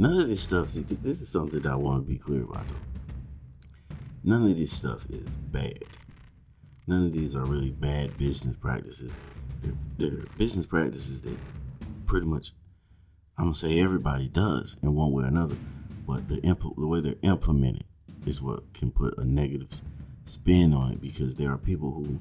None 0.00 0.18
of 0.18 0.28
this 0.28 0.42
stuff, 0.42 0.70
see, 0.70 0.80
this 0.80 1.20
is 1.20 1.28
something 1.28 1.60
that 1.60 1.70
I 1.70 1.74
want 1.74 2.06
to 2.06 2.10
be 2.10 2.16
clear 2.16 2.42
about 2.42 2.66
though. 2.68 3.96
None 4.24 4.50
of 4.50 4.56
this 4.56 4.72
stuff 4.72 5.04
is 5.10 5.36
bad. 5.36 5.84
None 6.86 7.04
of 7.04 7.12
these 7.12 7.36
are 7.36 7.44
really 7.44 7.70
bad 7.70 8.16
business 8.16 8.56
practices. 8.56 9.12
They're, 9.62 9.74
they're 9.98 10.24
business 10.38 10.64
practices 10.64 11.20
that 11.20 11.36
pretty 12.06 12.24
much 12.24 12.54
I'm 13.36 13.46
gonna 13.46 13.54
say 13.54 13.78
everybody 13.78 14.28
does 14.28 14.76
in 14.82 14.94
one 14.94 15.12
way 15.12 15.24
or 15.24 15.26
another, 15.26 15.56
but 16.06 16.28
the 16.28 16.36
impl- 16.36 16.76
the 16.76 16.86
way 16.86 17.00
they're 17.00 17.14
implemented 17.22 17.84
is 18.26 18.42
what 18.42 18.72
can 18.74 18.90
put 18.90 19.16
a 19.18 19.24
negative 19.24 19.80
spin 20.26 20.72
on 20.72 20.92
it 20.92 21.00
because 21.00 21.36
there 21.36 21.50
are 21.50 21.58
people 21.58 21.92
who 21.92 22.20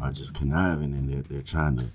are 0.00 0.12
just 0.12 0.34
conniving 0.34 0.92
and 0.92 1.12
they're, 1.12 1.22
they're 1.22 1.42
trying 1.42 1.76
to 1.76 1.86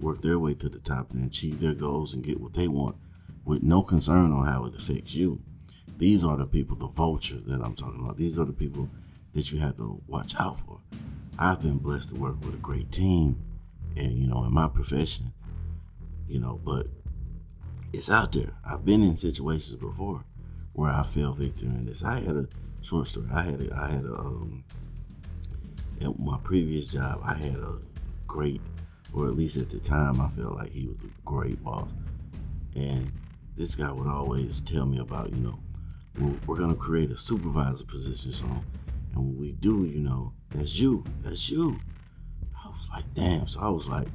work 0.00 0.22
their 0.22 0.38
way 0.38 0.54
to 0.54 0.68
the 0.68 0.78
top 0.78 1.10
and 1.10 1.24
achieve 1.24 1.60
their 1.60 1.74
goals 1.74 2.14
and 2.14 2.24
get 2.24 2.40
what 2.40 2.54
they 2.54 2.68
want 2.68 2.96
with 3.44 3.62
no 3.62 3.82
concern 3.82 4.32
on 4.32 4.46
how 4.46 4.64
it 4.66 4.74
affects 4.74 5.14
you. 5.14 5.40
These 5.98 6.24
are 6.24 6.36
the 6.36 6.46
people, 6.46 6.76
the 6.76 6.86
vultures 6.86 7.42
that 7.46 7.60
I'm 7.62 7.74
talking 7.74 8.00
about. 8.00 8.16
These 8.16 8.38
are 8.38 8.44
the 8.44 8.52
people 8.52 8.88
that 9.34 9.50
you 9.52 9.60
have 9.60 9.76
to 9.76 10.00
watch 10.06 10.34
out 10.38 10.60
for. 10.66 10.78
I've 11.38 11.62
been 11.62 11.78
blessed 11.78 12.10
to 12.10 12.14
work 12.16 12.40
with 12.44 12.54
a 12.54 12.58
great 12.58 12.92
team 12.92 13.42
and 13.96 14.12
you 14.18 14.26
know 14.26 14.44
in 14.44 14.52
my 14.52 14.68
profession, 14.68 15.32
you 16.28 16.38
know, 16.38 16.60
but 16.64 16.86
it's 17.92 18.10
out 18.10 18.32
there. 18.32 18.52
I've 18.64 18.84
been 18.84 19.02
in 19.02 19.16
situations 19.16 19.76
before 19.76 20.24
where 20.72 20.90
I 20.90 21.02
fell 21.02 21.32
victim 21.32 21.70
in 21.70 21.86
this. 21.86 22.02
I 22.02 22.20
had 22.20 22.36
a 22.36 22.46
short 22.82 23.06
story. 23.06 23.26
I 23.32 23.42
had 23.42 23.62
a, 23.62 23.74
I 23.74 23.90
had 23.90 24.04
a 24.04 24.14
um, 24.14 24.64
at 26.00 26.18
my 26.18 26.38
previous 26.42 26.88
job. 26.88 27.20
I 27.24 27.34
had 27.34 27.56
a 27.56 27.78
great, 28.26 28.60
or 29.12 29.26
at 29.26 29.36
least 29.36 29.56
at 29.56 29.70
the 29.70 29.78
time, 29.78 30.20
I 30.20 30.28
felt 30.30 30.56
like 30.56 30.72
he 30.72 30.86
was 30.86 30.96
a 31.02 31.10
great 31.24 31.62
boss. 31.62 31.90
And 32.74 33.12
this 33.56 33.74
guy 33.74 33.90
would 33.90 34.06
always 34.06 34.60
tell 34.60 34.86
me 34.86 34.98
about, 34.98 35.30
you 35.32 35.40
know, 35.40 35.58
we're, 36.18 36.38
we're 36.46 36.56
gonna 36.56 36.74
create 36.74 37.10
a 37.10 37.16
supervisor 37.16 37.84
position, 37.84 38.32
so 38.32 38.46
and 38.46 38.64
when 39.16 39.38
we 39.38 39.52
do, 39.52 39.84
you 39.84 40.00
know, 40.00 40.32
that's 40.50 40.78
you, 40.78 41.04
that's 41.22 41.50
you. 41.50 41.78
I 42.64 42.68
was 42.68 42.88
like, 42.92 43.12
damn. 43.14 43.48
So 43.48 43.60
I 43.60 43.68
was 43.68 43.88
like, 43.88 44.06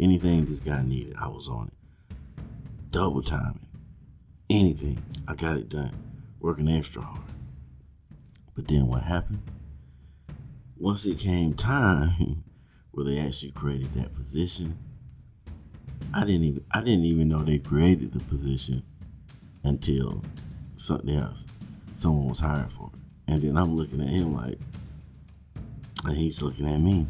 anything 0.00 0.44
this 0.44 0.58
guy 0.58 0.82
needed, 0.82 1.14
I 1.18 1.28
was 1.28 1.48
on 1.48 1.68
it 1.68 1.74
double 2.92 3.22
timing, 3.22 3.66
anything. 4.52 5.02
I 5.26 5.34
got 5.34 5.56
it 5.56 5.68
done, 5.68 5.94
working 6.40 6.68
extra 6.68 7.02
hard. 7.02 7.20
But 8.54 8.68
then 8.68 8.86
what 8.86 9.02
happened? 9.02 9.42
Once 10.76 11.06
it 11.06 11.18
came 11.18 11.54
time 11.54 12.44
where 12.90 13.06
they 13.06 13.18
actually 13.18 13.52
created 13.52 13.94
that 13.94 14.14
position, 14.14 14.78
I 16.14 16.24
didn't 16.24 16.44
even 16.44 16.64
I 16.70 16.80
didn't 16.80 17.04
even 17.04 17.28
know 17.28 17.38
they 17.38 17.58
created 17.58 18.12
the 18.12 18.24
position 18.24 18.82
until 19.64 20.22
something 20.76 21.14
else. 21.14 21.46
Someone 21.94 22.28
was 22.28 22.40
hired 22.40 22.72
for 22.72 22.90
it. 22.92 22.98
And 23.28 23.40
then 23.40 23.56
I'm 23.56 23.76
looking 23.76 24.00
at 24.00 24.08
him 24.08 24.34
like 24.34 24.58
and 26.04 26.16
he's 26.16 26.42
looking 26.42 26.68
at 26.68 26.78
me. 26.78 27.06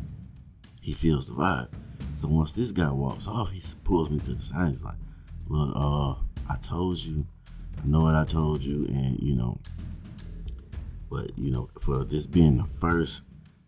He 0.81 0.93
feels 0.93 1.27
the 1.27 1.33
vibe. 1.33 1.69
So 2.15 2.29
once 2.29 2.53
this 2.53 2.73
guy 2.73 2.91
walks 2.91 3.27
off, 3.27 3.51
he 3.51 3.63
pulls 3.85 4.11
me 4.11 4.19
to 4.21 4.35
the 4.35 4.43
side. 4.43 4.69
He's 4.69 4.83
like, 4.83 4.97
look, 5.49 5.73
uh, 5.75 6.23
I 6.49 6.57
told 6.57 6.99
you, 6.99 7.27
I 7.83 7.87
know 7.87 8.01
what 8.01 8.15
I 8.15 8.25
told 8.25 8.63
you, 8.63 8.87
and 8.87 9.19
you 9.21 9.35
know, 9.35 9.59
but 11.11 11.37
you 11.39 11.51
know, 11.51 11.69
for 11.81 12.05
this 12.05 12.27
being 12.27 12.59
the 12.59 12.69
first 12.81 13.23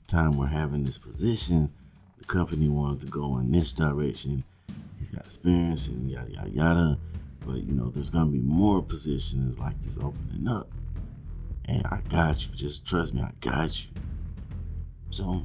time 0.09 0.33
we're 0.37 0.47
having 0.47 0.85
this 0.85 0.99
position, 0.99 1.73
the 2.19 2.25
company 2.25 2.69
wanted 2.69 3.01
to 3.01 3.07
go 3.07 3.39
in 3.39 3.53
this 3.53 3.73
direction. 3.73 4.45
He's 4.99 5.11
got 5.11 5.27
experience 5.27 5.89
and 5.89 6.11
yada 6.11 6.31
yada 6.31 6.51
yada. 6.51 6.99
But 7.47 7.57
you 7.57 7.73
know, 7.73 7.91
there's 7.91 8.11
gonna 8.11 8.31
be 8.31 8.39
more 8.39 8.83
positions 8.83 9.59
like 9.59 9.81
this 9.83 9.97
opening 9.97 10.49
up. 10.49 10.71
And 11.67 11.87
I 11.87 12.01
got 12.09 12.43
you. 12.47 12.55
Just 12.55 12.87
trust 12.87 13.15
me, 13.15 13.23
I 13.23 13.33
got 13.41 13.79
you. 13.79 13.89
So 15.11 15.45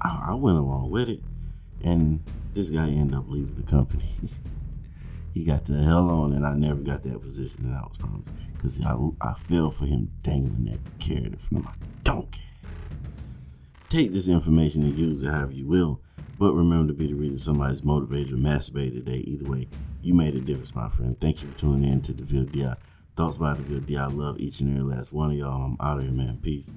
I, 0.00 0.26
I 0.28 0.34
went 0.34 0.58
along 0.58 0.90
with 0.90 1.08
it. 1.08 1.20
And 1.82 2.22
this 2.54 2.70
guy 2.70 2.88
ended 2.88 3.16
up 3.16 3.24
leaving 3.28 3.54
the 3.56 3.70
company. 3.70 4.04
he 5.34 5.42
got 5.44 5.64
the 5.64 5.82
hell 5.82 6.08
on, 6.08 6.32
and 6.32 6.46
I 6.46 6.54
never 6.54 6.80
got 6.80 7.02
that 7.02 7.20
position 7.20 7.68
that 7.68 7.76
I 7.76 7.82
was 7.88 7.96
promised 7.98 8.30
because 8.52 8.80
I, 8.80 8.96
I 9.20 9.34
fell 9.34 9.72
for 9.72 9.84
him 9.84 10.12
dangling 10.22 10.66
that 10.66 10.98
carrot 11.00 11.26
in 11.26 11.36
front 11.36 11.64
of 11.66 11.70
my 11.72 11.86
donkey. 12.04 12.40
Take 13.88 14.12
this 14.12 14.28
information 14.28 14.84
and 14.84 14.96
use 14.96 15.22
it 15.22 15.30
however 15.30 15.50
you 15.50 15.66
will, 15.66 16.00
but 16.38 16.52
remember 16.52 16.92
to 16.92 16.96
be 16.96 17.08
the 17.08 17.14
reason 17.14 17.40
somebody's 17.40 17.82
motivated 17.82 18.28
to 18.28 18.36
masturbate 18.36 18.94
today. 18.94 19.24
Either 19.26 19.50
way, 19.50 19.68
you 20.02 20.14
made 20.14 20.36
a 20.36 20.40
difference, 20.40 20.72
my 20.74 20.88
friend. 20.88 21.16
Thank 21.20 21.42
you 21.42 21.50
for 21.50 21.58
tuning 21.58 21.92
in 21.92 22.00
to 22.02 22.12
DeVille 22.12 22.44
DI. 22.44 22.76
Thoughts 23.16 23.36
by 23.36 23.54
DeVille 23.54 23.80
DI. 23.80 23.96
I 23.96 24.06
love 24.06 24.38
each 24.38 24.60
and 24.60 24.78
every 24.78 24.96
last 24.96 25.12
one 25.12 25.32
of 25.32 25.36
y'all. 25.36 25.64
I'm 25.64 25.76
out 25.84 25.98
of 25.98 26.04
here, 26.04 26.12
man. 26.12 26.38
Peace. 26.40 26.70